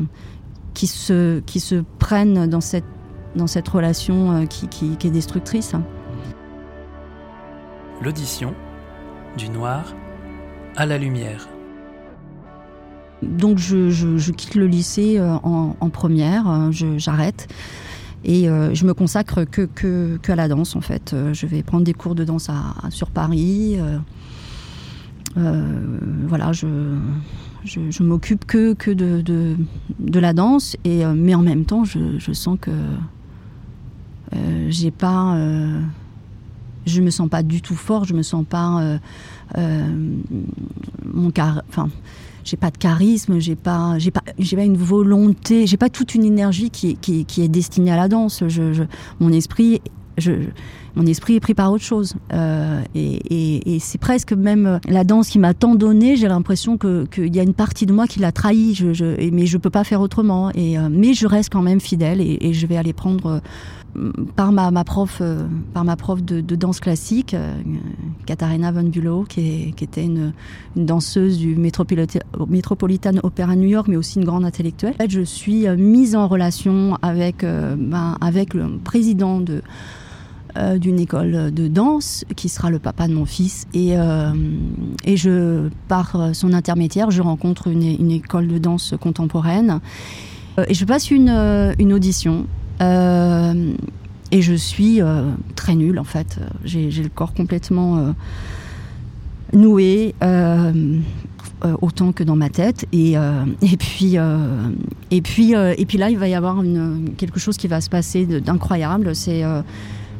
qui, 0.72 0.86
se, 0.86 1.40
qui 1.40 1.58
se 1.58 1.82
prennent 1.98 2.46
dans 2.46 2.60
cette, 2.60 2.84
dans 3.34 3.48
cette 3.48 3.66
relation 3.66 4.30
euh, 4.30 4.46
qui, 4.46 4.68
qui, 4.68 4.96
est 5.04 5.10
destructrice. 5.10 5.74
L'audition 8.02 8.54
du 9.36 9.48
noir 9.48 9.94
à 10.76 10.86
la 10.86 10.96
lumière. 10.96 11.48
Donc 13.22 13.58
je, 13.58 13.90
je, 13.90 14.30
quitte 14.30 14.54
le 14.54 14.66
lycée 14.66 15.20
en, 15.20 15.74
en 15.80 15.90
première, 15.90 16.70
j'arrête. 16.70 17.48
Et 18.24 18.44
je 18.44 18.84
me 18.84 18.92
consacre 18.94 19.44
que, 19.44 19.62
que, 19.62 20.18
que, 20.22 20.32
à 20.32 20.36
la 20.36 20.48
danse 20.48 20.76
en 20.76 20.80
fait. 20.80 21.16
Je 21.32 21.46
vais 21.46 21.62
prendre 21.62 21.84
des 21.84 21.94
cours 21.94 22.14
de 22.14 22.24
danse 22.24 22.50
à, 22.50 22.90
sur 22.90 23.10
Paris. 23.10 23.76
Euh, 23.78 23.98
voilà, 25.36 26.52
je, 26.52 26.66
je, 27.64 28.02
m'occupe 28.02 28.44
que, 28.44 28.72
que 28.74 28.90
de, 28.90 29.22
de, 29.98 30.20
la 30.20 30.32
danse, 30.32 30.76
et, 30.84 31.04
euh, 31.04 31.14
mais 31.14 31.34
en 31.34 31.42
même 31.42 31.64
temps, 31.64 31.84
je, 31.84 32.18
je 32.18 32.32
sens 32.32 32.58
que 32.60 32.70
euh, 34.34 34.66
j'ai 34.68 34.90
pas. 34.90 35.36
je 36.86 37.00
me 37.00 37.10
sens 37.10 37.28
pas 37.28 37.42
du 37.42 37.62
tout 37.62 37.74
fort, 37.74 38.04
je 38.04 38.14
me 38.14 38.22
sens 38.22 38.44
pas. 38.48 38.98
mon 41.04 41.30
car, 41.30 41.62
enfin, 41.68 41.88
j'ai 42.46 42.56
pas 42.56 42.70
de 42.70 42.78
charisme, 42.78 43.40
j'ai 43.40 43.56
pas, 43.56 43.98
j'ai 43.98 44.12
pas, 44.12 44.22
j'ai 44.38 44.56
pas 44.56 44.64
une 44.64 44.76
volonté, 44.76 45.66
j'ai 45.66 45.76
pas 45.76 45.90
toute 45.90 46.14
une 46.14 46.24
énergie 46.24 46.70
qui, 46.70 46.96
qui, 46.96 47.24
qui 47.24 47.42
est 47.42 47.48
destinée 47.48 47.90
à 47.90 47.96
la 47.96 48.08
danse. 48.08 48.44
Je, 48.46 48.84
mon 49.18 49.32
esprit, 49.32 49.82
je, 50.16 50.32
mon 50.96 51.04
esprit 51.04 51.34
est 51.34 51.40
pris 51.40 51.54
par 51.54 51.70
autre 51.70 51.84
chose. 51.84 52.14
Euh, 52.32 52.80
et, 52.94 53.78
c'est 53.80 53.98
presque 53.98 54.32
même 54.32 54.80
la 54.88 55.04
danse 55.04 55.28
qui 55.28 55.38
m'a 55.38 55.54
tant 55.54 55.74
donné, 55.74 56.16
j'ai 56.16 56.28
l'impression 56.28 56.78
qu'il 56.78 57.34
y 57.34 57.38
a 57.38 57.42
une 57.42 57.54
partie 57.54 57.86
de 57.86 57.92
moi 57.92 58.06
qui 58.06 58.18
l'a 58.18 58.32
trahi, 58.32 58.74
je, 58.74 59.30
mais 59.30 59.46
je 59.46 59.58
peux 59.58 59.70
pas 59.70 59.84
faire 59.84 60.00
autrement. 60.00 60.50
Euh, 60.56 60.88
mais 60.90 61.12
je 61.12 61.26
reste 61.26 61.52
quand 61.52 61.62
même 61.62 61.80
fidèle 61.80 62.20
et, 62.20 62.52
je 62.52 62.66
vais 62.66 62.76
aller 62.76 62.94
prendre 62.94 63.42
euh, 63.96 64.10
par 64.34 64.50
ma, 64.50 64.70
ma 64.70 64.84
prof, 64.84 65.20
par 65.74 65.84
ma 65.84 65.96
prof 65.96 66.22
de, 66.22 66.40
danse 66.40 66.80
classique, 66.80 67.36
Katharina 68.24 68.72
von 68.72 68.84
Bülow, 68.84 69.24
qui, 69.24 69.74
était 69.80 70.04
une, 70.04 70.32
danseuse 70.74 71.38
du 71.38 71.54
Metropolitan 71.56 73.10
Opera 73.22 73.56
New 73.56 73.68
York, 73.68 73.88
mais 73.88 73.96
aussi 73.96 74.18
une 74.18 74.24
grande 74.24 74.44
intellectuelle. 74.44 74.94
Je 75.08 75.20
suis 75.20 75.68
mise 75.76 76.16
en 76.16 76.28
relation 76.28 76.98
avec, 77.02 77.42
ben, 77.42 78.16
avec 78.20 78.54
le 78.54 78.78
président 78.82 79.40
de 79.40 79.62
euh, 80.56 80.78
d'une 80.78 80.98
école 80.98 81.52
de 81.52 81.68
danse 81.68 82.24
qui 82.34 82.48
sera 82.48 82.70
le 82.70 82.78
papa 82.78 83.08
de 83.08 83.14
mon 83.14 83.26
fils. 83.26 83.66
Et, 83.74 83.98
euh, 83.98 84.32
et 85.04 85.16
je, 85.16 85.68
par 85.88 86.30
son 86.34 86.52
intermédiaire, 86.52 87.10
je 87.10 87.22
rencontre 87.22 87.68
une, 87.68 87.82
une 87.82 88.10
école 88.10 88.48
de 88.48 88.58
danse 88.58 88.94
contemporaine. 89.00 89.80
Euh, 90.58 90.64
et 90.68 90.74
je 90.74 90.84
passe 90.84 91.10
une, 91.10 91.28
une 91.78 91.92
audition. 91.92 92.46
et 92.80 94.42
je 94.42 94.54
suis 94.54 95.00
très 95.54 95.74
nulle 95.74 95.98
en 95.98 96.04
fait. 96.04 96.38
J'ai 96.64 96.90
le 96.90 97.08
corps 97.08 97.34
complètement 97.34 98.14
noué. 99.52 100.14
autant 101.80 102.12
que 102.12 102.22
dans 102.22 102.36
ma 102.36 102.48
tête 102.48 102.86
et, 102.92 103.14
et 103.14 103.76
puis 103.76 104.16
et 105.10 105.22
puis 105.22 105.52
et 105.54 105.86
puis 105.86 105.98
là 105.98 106.10
il 106.10 106.18
va 106.18 106.28
y 106.28 106.34
avoir 106.34 106.62
une, 106.62 107.10
quelque 107.16 107.40
chose 107.40 107.56
qui 107.56 107.66
va 107.66 107.80
se 107.80 107.88
passer 107.88 108.26
d'incroyable 108.26 109.14
c'est 109.14 109.42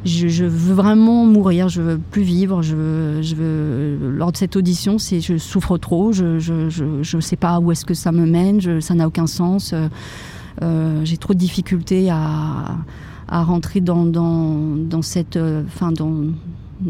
je, 0.06 0.44
veux 0.44 0.74
vraiment 0.74 1.24
mourir, 1.24 1.68
je 1.68 1.82
veux 1.82 1.98
plus 1.98 2.22
vivre. 2.22 2.62
Je 2.62 3.18
je 3.22 3.34
veux, 3.34 4.10
lors 4.10 4.32
de 4.32 4.36
cette 4.36 4.56
audition, 4.56 4.98
c'est 4.98 5.20
je 5.20 5.36
souffre 5.38 5.78
trop, 5.78 6.12
je 6.12 6.38
je, 6.38 6.68
je, 7.02 7.20
sais 7.20 7.36
pas 7.36 7.60
où 7.60 7.72
est-ce 7.72 7.84
que 7.84 7.94
ça 7.94 8.12
me 8.12 8.26
mène, 8.26 8.80
ça 8.80 8.94
n'a 8.94 9.06
aucun 9.06 9.26
sens. 9.26 9.74
Euh, 10.62 11.00
j'ai 11.04 11.16
trop 11.16 11.34
de 11.34 11.38
difficultés 11.38 12.08
à, 12.10 12.76
à 13.28 13.42
rentrer 13.42 13.80
dans, 13.80 14.04
dans, 14.04 14.76
dans 14.76 15.02
cette, 15.02 15.36
euh, 15.36 15.62
enfin 15.66 15.92
dans, 15.92 16.24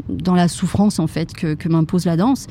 dans 0.09 0.35
la 0.35 0.48
souffrance 0.48 0.98
en 0.98 1.07
fait 1.07 1.33
que, 1.33 1.55
que 1.55 1.68
m'impose 1.68 2.05
la 2.05 2.16
danse. 2.16 2.46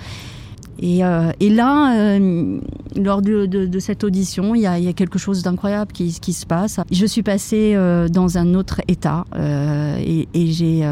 Euh, 0.84 1.32
et, 1.40 1.50
là, 1.50 1.96
euh, 1.96 2.60
lors 2.96 3.22
de, 3.22 3.80
cette 3.80 4.04
audition, 4.04 4.56
il 4.56 4.62
y, 4.62 4.68
a, 4.68 4.94
quelque 4.94 5.20
chose 5.20 5.42
d'incroyable 5.44 5.92
qui, 5.92 6.12
se 6.12 6.46
passe. 6.46 6.80
Je 6.92 7.06
suis 7.06 7.24
passée 7.24 7.74
euh, 7.76 8.08
dans 8.08 8.38
un 8.38 8.54
autre 8.54 8.82
état 8.88 9.26
et, 9.36 10.28
j'ai, 10.34 10.88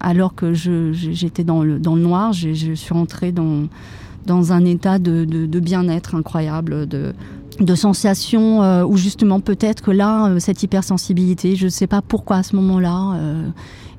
alors 0.00 0.34
que 0.34 0.52
j'étais 0.52 1.44
dans 1.44 1.62
le, 1.62 1.78
dans 1.78 1.94
le 1.94 2.02
noir, 2.02 2.32
je, 2.32 2.74
suis 2.74 2.94
rentrée 2.94 3.32
dans, 3.32 3.64
dans 4.26 4.52
un 4.52 4.64
état 4.64 4.98
de, 4.98 5.24
bien-être 5.60 6.14
incroyable, 6.14 6.86
de, 6.86 7.14
de 7.60 7.74
sensations 7.74 8.84
où 8.84 8.96
justement 8.96 9.40
peut-être 9.40 9.82
que 9.82 9.90
là, 9.90 10.38
cette 10.38 10.62
hypersensibilité, 10.62 11.56
je 11.56 11.66
ne 11.66 11.70
sais 11.70 11.86
pas 11.86 12.02
pourquoi 12.02 12.36
à 12.36 12.42
ce 12.42 12.56
moment-là, 12.56 13.18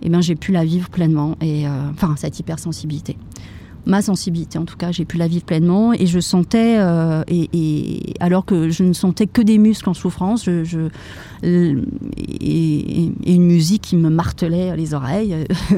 eh 0.02 0.10
ben, 0.10 0.22
j'ai 0.22 0.36
pu 0.36 0.52
la 0.52 0.65
vivre 0.65 0.89
pleinement, 0.89 1.36
et, 1.41 1.65
enfin 1.67 2.15
cette 2.17 2.39
hypersensibilité 2.39 3.17
ma 3.86 4.02
sensibilité 4.02 4.58
en 4.58 4.65
tout 4.65 4.78
cas, 4.78 4.91
j'ai 4.91 5.06
pu 5.06 5.17
la 5.17 5.28
vivre 5.28 5.46
pleinement 5.46 5.93
et 5.93 6.06
je 6.06 6.19
sentais, 6.19 6.78
euh, 6.78 7.24
et, 7.28 8.13
alors 8.19 8.46
que 8.46 8.69
je 8.69 8.84
ne 8.84 8.93
sentais 8.93 9.28
que 9.28 9.41
des 9.41 9.58
muscles 9.58 9.89
en 9.89 9.93
souffrance, 9.93 10.48
et, 10.48 10.63
une 11.43 13.46
musique 13.46 13.82
qui 13.82 13.98
me 13.98 14.10
martelait 14.10 14.76
les 14.76 14.93
oreilles, 14.93 15.36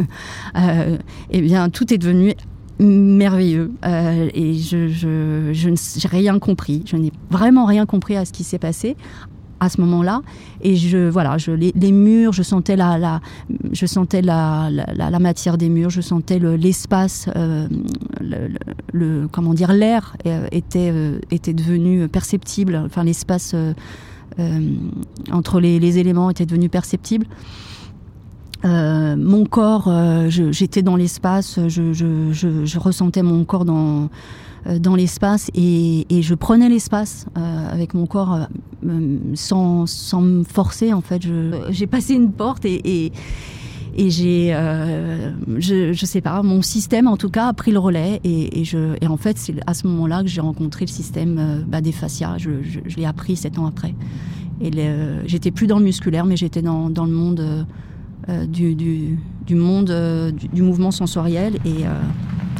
euh, 0.58 0.98
et 1.32 1.42
bien 1.42 1.70
tout 1.70 1.94
est 1.94 1.98
devenu 1.98 2.34
merveilleux 2.78 3.72
euh, 3.86 4.30
et 4.34 4.56
je 4.56 5.70
n'ai 5.70 6.10
rien 6.10 6.40
compris, 6.40 6.84
je 6.86 6.98
n'ai 6.98 7.14
vraiment 7.30 7.66
rien 7.66 7.86
compris 7.86 8.18
à 8.18 8.26
ce 8.26 8.34
qui 8.34 8.44
s'est 8.44 8.60
passé 8.60 8.98
à 9.66 9.70
ce 9.70 9.82
moment-là. 9.82 10.22
Et 10.62 10.76
je, 10.76 11.10
voilà, 11.10 11.38
je, 11.38 11.52
les, 11.52 11.92
murs, 11.92 12.34
je 12.34 12.44
sentais 12.44 12.76
la, 12.76 12.98
la 12.98 13.22
je 13.74 13.86
sentais 13.86 14.22
la, 14.22 14.70
la, 14.70 15.20
matière 15.20 15.58
des 15.58 15.70
murs, 15.70 15.90
je 15.90 16.02
sentais 16.02 16.40
l'espace, 16.40 17.28
euh, 17.36 17.68
le, 18.94 19.28
comment 19.28 19.54
dire, 19.54 19.74
l'air 19.74 20.16
euh, 20.26 20.48
était, 20.52 20.92
euh, 20.94 21.20
était 21.32 21.54
devenu 21.54 22.08
perceptible. 22.08 22.82
Enfin, 22.86 23.04
l'espace 23.04 23.56
entre 25.32 25.60
les, 25.60 25.98
éléments 25.98 26.30
était 26.30 26.46
devenu 26.46 26.70
perceptible. 26.70 27.26
mon 28.64 29.46
corps, 29.46 29.92
j'étais 30.30 30.82
dans 30.82 30.96
l'espace, 30.96 31.60
je, 31.68 31.94
je, 31.94 32.32
je, 32.66 32.80
ressentais 32.80 33.24
mon 33.24 33.46
corps 33.46 33.66
dans 33.66 34.10
dans 34.66 34.96
l'espace 34.96 35.52
et, 35.54 36.06
je 36.10 36.34
prenais 36.34 36.70
l'espace 36.70 37.28
euh, 37.38 37.72
avec 37.72 37.94
mon 37.94 38.08
corps 38.08 38.48
euh, 38.86 39.18
sans, 39.36 39.86
sans, 39.86 40.22
me 40.22 40.44
forcer 40.44 40.94
en 40.94 41.02
fait. 41.02 41.22
J'ai 41.70 41.88
passé 41.88 42.16
une 42.16 42.32
porte 42.32 42.66
et, 42.66 43.12
et, 43.96 44.10
j'ai, 44.10 44.52
je, 45.58 46.06
sais 46.06 46.22
pas, 46.22 46.42
mon 46.42 46.62
système 46.62 47.08
en 47.08 47.18
tout 47.18 47.30
cas 47.30 47.48
a 47.48 47.54
pris 47.54 47.72
le 47.72 47.80
relais 47.80 48.20
et, 48.24 48.64
je, 48.64 48.96
et 49.02 49.08
en 49.08 49.18
fait 49.18 49.38
c'est 49.38 49.56
à 49.68 49.74
ce 49.74 49.88
moment-là 49.88 50.22
que 50.24 50.30
j'ai 50.30 50.42
rencontré 50.42 50.86
le 50.86 50.92
système 50.92 51.64
bah, 51.68 51.82
des 51.82 51.92
fascias. 51.92 52.38
Je, 52.38 52.50
l'ai 52.98 53.06
appris 53.06 53.36
sept 53.36 53.60
ans 53.60 53.68
après. 53.68 53.94
Et 54.62 54.72
j'étais 55.26 55.52
plus 55.52 55.68
dans 55.68 55.78
le 55.78 55.86
musculaire, 55.86 56.26
mais 56.26 56.38
j'étais 56.38 56.62
dans, 56.62 56.90
dans, 56.90 57.06
le 57.06 57.12
monde 57.12 57.68
du, 58.48 58.74
du, 58.74 59.56
monde 59.56 60.34
du, 60.54 60.62
mouvement 60.62 60.92
sensoriel 60.92 61.60
et 61.66 61.86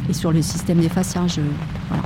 et 0.08 0.12
sur 0.12 0.32
le 0.32 0.42
système 0.42 0.78
des 0.78 0.88
fascias. 0.88 1.26
Je, 1.26 1.40
voilà. 1.88 2.02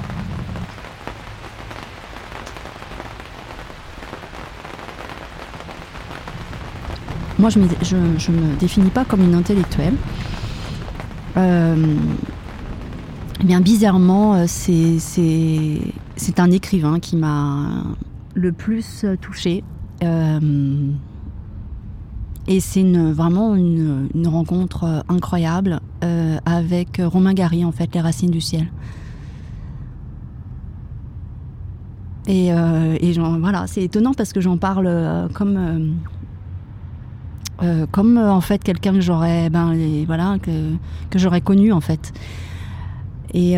Moi, 7.39 7.49
je 7.49 7.59
ne 7.59 8.39
me, 8.39 8.57
définis 8.57 8.91
pas 8.91 9.07
comme 9.07 9.23
une 9.23 9.35
intellectuelle. 9.35 9.95
Euh, 11.39 11.97
eh 13.41 13.45
bien, 13.45 13.63
bizarrement, 13.63 14.35
euh, 14.35 14.45
c'est 14.47 16.39
un 16.39 16.51
écrivain 16.51 17.01
qui 17.01 17.17
m'a 17.17 17.85
le 18.35 18.53
plus 18.53 19.07
touchée. 19.23 19.65
Euh, 20.03 20.39
et 22.51 22.59
c'est 22.59 22.83
vraiment 22.83 23.55
une, 23.55 24.09
rencontre 24.27 24.83
euh, 24.83 25.01
incroyable 25.09 25.81
euh, 26.03 26.37
avec 26.45 27.01
Romain 27.01 27.33
Gary, 27.33 27.65
en 27.65 27.71
fait, 27.71 27.95
Les 27.95 28.01
Racines 28.01 28.33
du 28.33 28.41
Ciel. 28.41 28.67
Et, 32.27 32.53
euh, 32.53 32.97
voilà, 33.39 33.69
c'est 33.69 33.85
étonnant 33.85 34.15
parce 34.15 34.33
que 34.33 34.41
j'en 34.41 34.57
parle 34.57 35.29
comme, 35.33 35.95
comme 37.93 38.19
en 38.19 38.41
fait 38.41 38.65
quelqu'un 38.65 38.95
que 38.95 39.01
j'aurais, 39.01 39.49
ben, 39.49 39.77
voilà, 40.07 40.39
que, 40.43 40.73
que 41.09 41.19
j'aurais 41.21 41.41
connu 41.41 41.73
en 41.73 41.81
fait. 41.81 42.13
Et, 43.33 43.53
et 43.55 43.57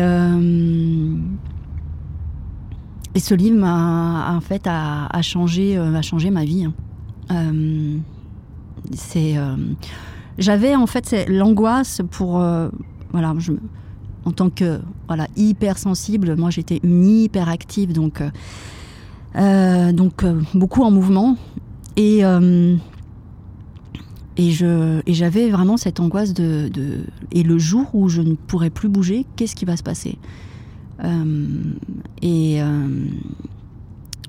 ce 3.19 3.33
livre 3.33 3.57
m'a 3.57 4.35
en 4.35 4.41
fait 4.41 4.67
a, 4.67 5.21
changé, 5.21 5.77
a 5.77 6.01
changé 6.01 6.29
ma 6.29 6.45
vie. 6.45 6.65
Hein. 6.65 6.73
C'est, 8.91 9.37
euh, 9.37 9.55
j'avais 10.37 10.75
en 10.75 10.87
fait 10.87 11.25
l'angoisse 11.27 12.01
pour, 12.11 12.39
euh, 12.39 12.69
voilà, 13.11 13.33
je, 13.37 13.53
en 14.25 14.31
tant 14.31 14.49
que 14.49 14.79
voilà 15.07 15.27
hypersensible, 15.35 16.35
moi 16.35 16.49
j'étais 16.49 16.79
une 16.83 17.05
hyperactive, 17.05 17.93
donc 17.93 18.21
euh, 19.35 19.91
donc 19.91 20.25
beaucoup 20.53 20.83
en 20.83 20.91
mouvement. 20.91 21.37
Et 21.95 22.21
et 24.35 24.49
je 24.51 25.01
et 25.05 25.13
j'avais 25.13 25.49
vraiment 25.51 25.77
cette 25.77 25.99
angoisse 25.99 26.33
de, 26.33 26.71
et 27.31 27.43
le 27.43 27.57
jour 27.59 27.93
où 27.93 28.09
je 28.09 28.21
ne 28.21 28.33
pourrais 28.33 28.71
plus 28.71 28.89
bouger, 28.89 29.25
qu'est-ce 29.35 29.55
qui 29.55 29.65
va 29.65 29.77
se 29.77 29.83
passer? 29.83 30.17
Et 32.21 32.61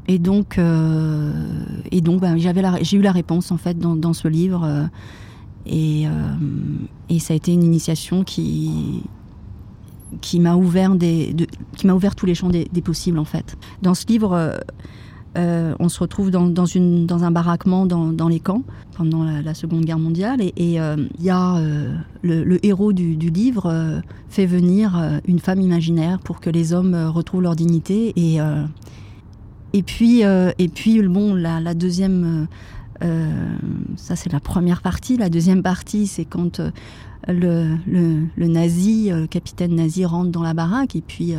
et 0.06 0.18
donc, 0.18 0.58
euh, 0.58 1.32
et 1.90 2.00
donc 2.00 2.22
j'avais 2.36 2.62
j'ai 2.82 2.96
eu 2.96 3.02
la 3.02 3.12
réponse 3.12 3.50
en 3.50 3.56
fait 3.56 3.78
dans, 3.78 3.96
dans 3.96 4.12
ce 4.12 4.28
livre. 4.28 4.64
Euh, 4.64 4.84
et, 5.66 6.06
euh, 6.06 6.10
et, 7.08 7.18
ça 7.18 7.32
a 7.32 7.36
été 7.36 7.50
une 7.54 7.62
initiation 7.62 8.22
qui, 8.22 9.02
qui 10.20 10.38
m'a 10.38 10.56
ouvert, 10.56 10.94
m'a 11.84 11.94
ouvert 11.94 12.14
tous 12.14 12.26
les 12.26 12.34
champs 12.34 12.50
des, 12.50 12.66
possibles 12.82 13.18
en 13.18 13.24
fait. 13.24 13.56
Dans 13.80 13.94
ce 13.94 14.06
livre, 14.06 14.60
on 15.34 15.88
se 15.88 16.00
retrouve 16.00 16.30
dans, 16.30 16.48
dans, 16.48 16.66
une, 16.66 17.06
dans 17.06 17.24
un 17.24 17.30
baraquement 17.30 17.86
dans, 17.86 18.12
dans, 18.12 18.28
les 18.28 18.40
camps 18.40 18.62
pendant 18.94 19.24
la, 19.24 19.54
Seconde 19.54 19.86
Guerre 19.86 19.98
mondiale 19.98 20.42
et 20.42 20.52
il 20.58 21.22
y 21.22 21.30
a 21.30 21.58
le, 22.20 22.44
le, 22.44 22.66
héros 22.66 22.92
du, 22.92 23.16
du 23.16 23.30
livre 23.30 24.02
fait 24.28 24.44
venir 24.44 25.18
une 25.26 25.38
femme 25.38 25.62
imaginaire 25.62 26.18
pour 26.18 26.40
que 26.40 26.50
les 26.50 26.74
hommes 26.74 26.94
retrouvent 26.94 27.42
leur 27.42 27.56
dignité 27.56 28.12
et 28.16 28.38
et 29.74 29.82
puis, 29.82 30.24
euh, 30.24 30.52
et 30.58 30.68
puis 30.68 31.02
bon, 31.02 31.34
la, 31.34 31.74
deuxième, 31.74 32.46
euh, 33.02 33.06
euh, 33.06 33.56
ça 33.96 34.14
c'est 34.14 34.32
la 34.32 34.38
première 34.38 34.82
partie. 34.82 35.16
La 35.16 35.28
deuxième 35.28 35.64
partie, 35.64 36.06
c'est 36.06 36.24
quand 36.24 36.60
le, 37.26 37.76
le, 37.88 38.46
nazi, 38.46 39.10
le 39.10 39.26
capitaine 39.26 39.74
nazi 39.74 40.04
rentre 40.04 40.30
dans 40.30 40.44
la 40.44 40.54
baraque 40.54 40.94
et 40.94 41.00
puis 41.00 41.34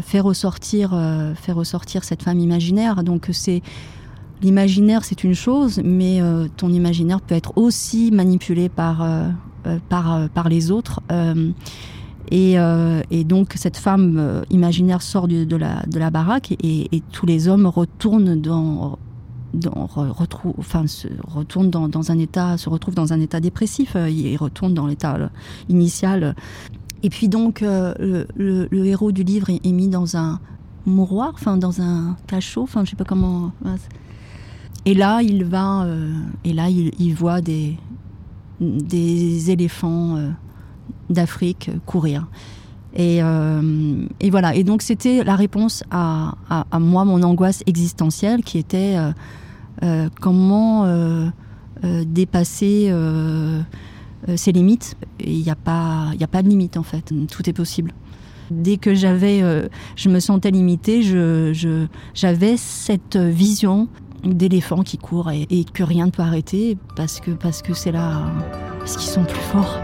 fait 0.00 0.18
ressortir, 0.18 0.90
fait 1.36 1.52
ressortir 1.52 2.02
cette 2.02 2.24
femme 2.24 2.40
imaginaire. 2.40 3.04
Donc 3.04 3.28
c'est 3.30 3.62
l'imaginaire, 4.42 5.04
c'est 5.04 5.22
une 5.22 5.36
chose, 5.36 5.80
mais 5.84 6.20
ton 6.56 6.70
imaginaire 6.70 7.20
peut 7.20 7.36
être 7.36 7.52
aussi 7.56 8.10
manipulé 8.10 8.68
par 8.68 9.06
par, 9.88 10.28
par 10.30 10.48
les 10.48 10.72
autres. 10.72 11.00
Euh, 12.32 13.02
et, 13.10 13.24
donc 13.24 13.54
cette 13.56 13.76
femme 13.76 14.16
euh, 14.18 14.42
imaginaire 14.50 15.02
sort 15.02 15.28
de, 15.28 15.56
la, 15.56 16.10
baraque 16.10 16.52
et, 16.62 17.02
tous 17.12 17.26
les 17.26 17.48
hommes 17.48 17.66
retournent 17.66 18.40
dans, 18.40 18.98
enfin, 20.58 20.86
se 20.86 21.08
retournent 21.26 21.70
dans, 21.70 22.10
un 22.10 22.18
état, 22.18 22.56
se 22.56 22.68
retrouvent 22.68 22.94
dans 22.94 23.12
un 23.12 23.20
état 23.20 23.40
dépressif. 23.40 23.96
Euh, 23.96 24.08
ils 24.08 24.36
retournent 24.36 24.74
dans 24.74 24.86
l'état 24.86 25.18
initial. 25.68 26.34
Et 27.02 27.10
puis 27.10 27.28
donc 27.28 27.62
le, 27.62 28.68
héros 28.72 29.12
du 29.12 29.24
livre 29.24 29.50
est, 29.50 29.72
mis 29.72 29.88
dans 29.88 30.16
un 30.16 30.38
mouroir, 30.86 31.32
enfin 31.34 31.56
dans 31.56 31.80
un 31.80 32.16
cachot, 32.28 32.62
enfin 32.62 32.84
je 32.84 32.90
sais 32.90 32.96
pas 32.96 33.04
comment. 33.04 33.50
Et 34.84 34.94
là 34.94 35.20
il 35.20 35.44
va, 35.44 35.84
et 36.44 36.52
là 36.52 36.68
il, 36.70 37.14
voit 37.14 37.40
des 37.40 37.76
éléphants 39.50 40.16
d'Afrique 41.10 41.70
courir. 41.86 42.26
Euh, 42.98 44.06
et, 44.20 44.30
voilà. 44.30 44.54
Et 44.54 44.64
donc 44.64 44.82
c'était 44.82 45.24
la 45.24 45.36
réponse 45.36 45.84
à, 45.90 46.34
moi, 46.78 47.04
mon 47.04 47.22
angoisse 47.22 47.62
existentielle, 47.66 48.42
qui 48.42 48.58
était 48.58 48.96
euh, 48.96 49.12
euh, 49.82 50.08
comment 50.20 50.86
dépasser 51.82 52.92
ses 54.36 54.52
limites. 54.52 54.96
Il 55.20 55.42
n'y 55.42 55.50
a 55.50 55.56
pas, 55.56 56.10
il 56.14 56.22
a 56.22 56.28
pas 56.28 56.42
de 56.42 56.48
limite 56.48 56.76
en 56.76 56.82
fait. 56.82 57.12
Tout 57.30 57.48
est 57.48 57.54
possible. 57.54 57.92
Dès 58.50 58.76
que 58.76 58.94
j'avais, 58.94 59.42
je 59.96 60.08
me 60.10 60.20
sentais 60.20 60.50
limitée, 60.50 61.02
je, 61.02 61.86
j'avais 62.14 62.56
cette 62.56 63.16
vision 63.16 63.88
d'éléphants 64.24 64.82
qui 64.82 64.98
courent 64.98 65.32
et, 65.32 65.46
et, 65.50 65.64
que 65.64 65.82
rien 65.82 66.06
ne 66.06 66.10
peut 66.12 66.22
arrêter 66.22 66.76
parce 66.94 67.18
que 67.18 67.32
parce 67.32 67.60
que 67.60 67.74
c'est 67.74 67.90
là, 67.90 68.22
parce 68.78 68.96
qu'ils 68.96 69.10
sont 69.10 69.24
plus 69.24 69.40
forts 69.40 69.80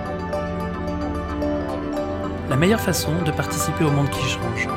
la 2.48 2.56
meilleure 2.56 2.80
façon 2.80 3.10
de 3.24 3.30
participer 3.30 3.84
au 3.84 3.90
monde 3.90 4.08
qui 4.08 4.24
change. 4.24 4.68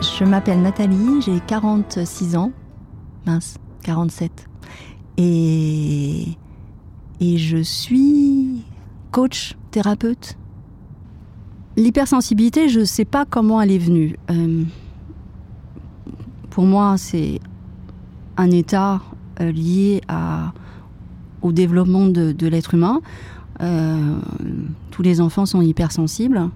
Je 0.00 0.24
m'appelle 0.24 0.60
Nathalie, 0.60 1.22
j'ai 1.22 1.40
46 1.40 2.36
ans. 2.36 2.52
Mince, 3.26 3.56
47. 3.82 4.48
Et, 5.18 6.36
je 7.20 7.58
suis 7.58 8.62
coach, 9.12 9.56
thérapeute. 9.70 10.36
L'hypersensibilité, 11.76 12.68
je 12.68 12.80
ne 12.80 12.84
sais 12.84 13.04
pas 13.04 13.24
comment 13.24 13.60
elle 13.60 13.70
est 13.70 13.78
venue. 13.78 14.16
Euh, 14.30 14.64
pour 16.48 16.64
moi, 16.64 16.96
c'est 16.96 17.38
un 18.36 18.50
état 18.50 19.00
euh, 19.40 19.52
lié 19.52 20.00
au 21.42 21.52
développement 21.52 22.06
de 22.06 22.46
l'être 22.48 22.74
humain. 22.74 23.00
Tous 24.90 25.02
les 25.02 25.20
enfants 25.20 25.46
sont 25.46 25.60
hypersensibles. 25.60 26.48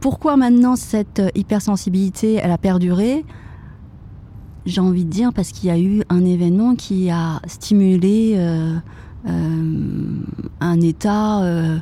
Pourquoi 0.00 0.36
maintenant 0.36 0.76
cette 0.76 1.22
hypersensibilité, 1.34 2.34
elle 2.34 2.50
a 2.50 2.58
perduré? 2.58 3.24
J'ai 4.66 4.80
envie 4.80 5.04
de 5.04 5.10
dire 5.10 5.32
parce 5.32 5.50
qu'il 5.50 5.68
y 5.68 5.72
a 5.72 5.78
eu 5.78 6.02
un 6.08 6.24
événement 6.24 6.74
qui 6.74 7.10
a 7.10 7.40
stimulé 7.46 8.36
un 9.24 10.80
état 10.80 11.80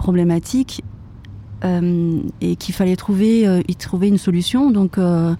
problématique 0.00 0.82
euh, 1.62 2.22
et 2.40 2.56
qu'il 2.56 2.74
fallait 2.74 2.96
trouver, 2.96 3.46
euh, 3.46 3.60
y 3.68 3.76
trouver 3.76 4.08
une 4.08 4.16
solution. 4.16 4.70
Donc, 4.70 4.96
euh, 4.96 5.34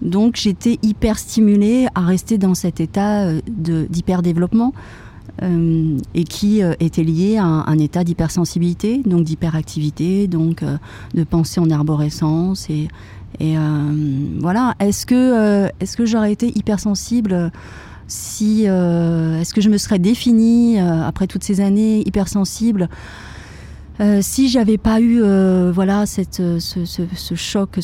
donc 0.00 0.36
j'étais 0.36 0.78
hyper 0.82 1.18
stimulée 1.18 1.88
à 1.96 2.02
rester 2.02 2.38
dans 2.38 2.54
cet 2.54 2.78
état 2.78 3.32
d'hyper-développement 5.40 6.02
et 6.14 6.24
qui 6.24 6.62
était 6.80 7.02
lié 7.02 7.36
à 7.36 7.44
un, 7.44 7.78
état 7.78 8.04
d'hypersensibilité, 8.04 9.02
donc 9.04 9.24
d'hyperactivité, 9.24 10.28
donc 10.28 10.64
de 11.14 11.24
pensée 11.24 11.60
en 11.60 11.70
arborescence. 11.70 12.68
Et, 12.70 12.88
voilà, 14.40 14.74
est-ce 14.80 15.04
que, 15.04 15.68
est-ce 15.80 15.96
que 15.96 16.06
j'aurais 16.06 16.32
été 16.32 16.56
hypersensible 16.56 17.52
si, 18.08 18.64
est-ce 18.64 19.52
que 19.52 19.60
je 19.60 19.68
me 19.68 19.76
serais 19.76 19.98
définie 19.98 20.78
après 20.78 21.26
toutes 21.26 21.44
ces 21.44 21.60
années 21.60 22.00
hypersensible 22.06 22.88
euh, 24.00 24.18
si 24.20 24.48
j'avais 24.48 24.76
pas 24.76 25.00
eu 25.00 25.22
euh, 25.22 25.72
voilà 25.74 26.04
euh, 26.40 26.58
ce 26.60 27.34
choc 27.34 27.78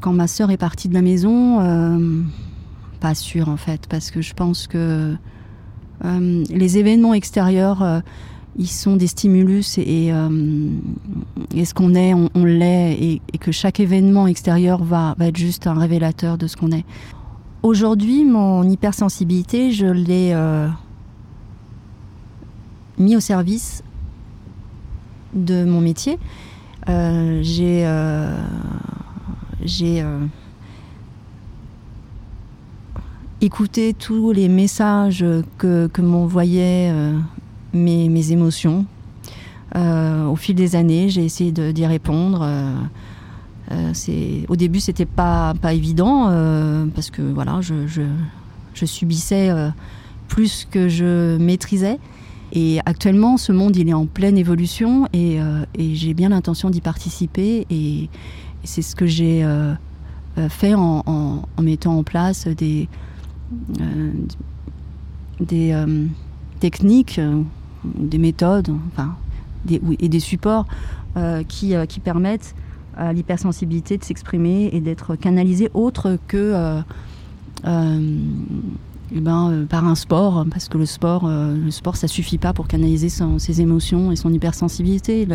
quand 0.00 0.12
ma 0.12 0.26
sœur 0.26 0.50
est 0.50 0.56
partie 0.56 0.88
de 0.88 0.94
la 0.94 1.02
maison, 1.02 1.58
pas 3.00 3.14
sûr 3.14 3.48
en 3.48 3.56
fait, 3.56 3.86
parce 3.88 4.10
que 4.10 4.22
je 4.22 4.32
pense 4.32 4.66
que 4.66 5.14
les 6.02 6.78
événements 6.78 7.14
extérieurs, 7.14 8.02
ils 8.56 8.68
sont 8.68 8.96
des 8.96 9.06
stimulus 9.06 9.78
et, 9.78 10.12
et 11.54 11.64
ce 11.64 11.74
qu'on 11.74 11.94
est, 11.94 12.14
on, 12.14 12.44
l'est, 12.44 12.94
et, 12.94 13.38
que 13.38 13.52
chaque 13.52 13.80
événement 13.80 14.26
extérieur 14.26 14.82
va, 14.82 15.14
être 15.20 15.36
juste 15.36 15.66
un 15.66 15.74
révélateur 15.74 16.38
de 16.38 16.46
ce 16.46 16.56
qu'on 16.56 16.72
est. 16.72 16.84
Aujourd'hui, 17.62 18.24
mon 18.24 18.68
hypersensibilité, 18.68 19.72
je 19.72 19.86
l'ai 19.86 20.34
mis 22.98 23.16
au 23.16 23.20
service 23.20 23.82
de 25.34 25.64
mon 25.64 25.80
métier. 25.80 26.18
Euh, 26.88 27.40
j'ai 27.42 27.84
euh, 33.38 33.44
euh, 33.44 33.46
écouté 33.46 33.94
tous 33.94 34.32
les 34.32 34.48
messages 34.48 35.24
que, 35.58 36.00
m'envoyaient 36.00 36.92
mes, 37.72 38.08
mes, 38.08 38.32
émotions. 38.32 38.84
au 39.74 40.36
fil 40.36 40.54
des 40.54 40.76
années, 40.76 41.08
j'ai 41.08 41.24
essayé 41.24 41.52
d'y 41.52 41.86
répondre. 41.86 42.46
c'est 43.92 44.44
au 44.48 44.56
début, 44.56 44.80
c'était 44.80 45.06
pas 45.06 45.54
pas 45.60 45.72
évident 45.72 46.30
parce 46.94 47.10
que 47.10 47.22
voilà, 47.22 47.60
je, 47.60 47.86
je 48.74 48.86
subissais 48.86 49.50
plus 50.28 50.66
que 50.70 50.88
je 50.88 51.36
maîtrisais. 51.38 51.98
Et 52.52 52.80
actuellement, 52.86 53.36
ce 53.36 53.52
monde, 53.52 53.76
il 53.76 53.88
est 53.88 53.94
en 53.94 54.06
pleine 54.06 54.38
évolution 54.38 55.06
et, 55.12 55.40
euh, 55.40 55.64
j'ai 55.78 56.14
bien 56.14 56.30
l'intention 56.30 56.70
d'y 56.70 56.80
participer. 56.80 57.66
Et, 57.70 58.08
c'est 58.64 58.82
ce 58.82 58.96
que 58.96 59.06
j'ai 59.06 59.44
euh, 59.44 59.72
euh, 60.36 60.48
fait 60.48 60.74
en, 60.74 61.04
mettant 61.62 61.96
en 61.96 62.02
place 62.02 62.46
des, 62.48 62.88
des 65.40 65.74
techniques, 66.60 67.20
des 67.84 68.18
méthodes 68.18 68.70
enfin, 68.92 69.14
et 69.70 70.08
des 70.08 70.20
supports 70.20 70.66
qui, 71.48 71.74
qui 71.88 72.00
permettent 72.00 72.54
à 72.96 73.12
l'hypersensibilité 73.12 73.96
de 73.98 74.04
s'exprimer 74.04 74.70
et 74.72 74.80
d'être 74.80 75.14
canalisée 75.16 75.70
autre 75.74 76.18
que 76.26 76.82
eh 79.10 79.20
ben, 79.20 79.50
euh, 79.50 79.64
par 79.64 79.86
un 79.86 79.94
sport, 79.94 80.44
parce 80.50 80.68
que 80.68 80.76
le 80.76 80.84
sport, 80.84 81.24
euh, 81.24 81.56
le 81.56 81.70
sport, 81.70 81.96
ça 81.96 82.08
suffit 82.08 82.36
pas 82.36 82.52
pour 82.52 82.68
canaliser 82.68 83.08
ses 83.08 83.60
émotions 83.60 84.12
et 84.12 84.16
son 84.16 84.32
hypersensibilité. 84.32 85.26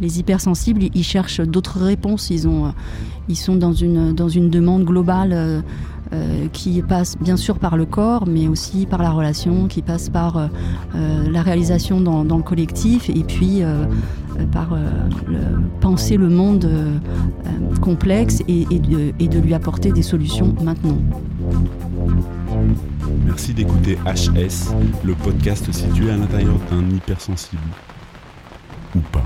les, 0.00 0.18
hypersensibles, 0.18 0.82
ils, 0.94 1.04
cherchent 1.04 1.40
d'autres 1.40 1.80
réponses. 1.80 2.28
Ils, 2.30 2.46
ont, 2.46 2.66
euh, 2.66 2.70
ils 3.28 3.36
sont 3.36 3.56
dans 3.56 3.72
une, 3.72 4.12
dans 4.12 4.28
une 4.28 4.50
demande 4.50 4.84
globale 4.84 5.64
qui 6.52 6.82
passe 6.82 7.16
bien 7.18 7.36
sûr 7.36 7.58
par 7.58 7.76
le 7.76 7.86
corps, 7.86 8.26
mais 8.26 8.48
aussi 8.48 8.86
par 8.86 9.02
la 9.02 9.10
relation, 9.10 9.68
qui 9.68 9.82
passe 9.82 10.08
par 10.08 10.50
la 10.94 11.42
réalisation 11.42 12.00
dans, 12.00 12.36
le 12.36 12.42
collectif 12.42 13.08
et 13.10 13.22
puis 13.22 13.62
par 14.52 14.76
penser 15.80 16.16
le 16.16 16.28
monde 16.28 16.68
complexe 17.80 18.42
et 18.48 18.64
de 18.64 19.38
lui 19.38 19.54
apporter 19.54 19.92
des 19.92 20.02
solutions 20.02 20.54
maintenant. 20.62 20.98
Merci 23.24 23.54
d'écouter 23.54 23.96
HS, 24.04 24.74
le 25.04 25.14
podcast 25.14 25.70
situé 25.72 26.10
à 26.10 26.16
l'intérieur 26.16 26.56
d'un 26.70 26.88
hypersensible. 26.90 27.62
Ou 28.94 29.00
pas. 29.12 29.24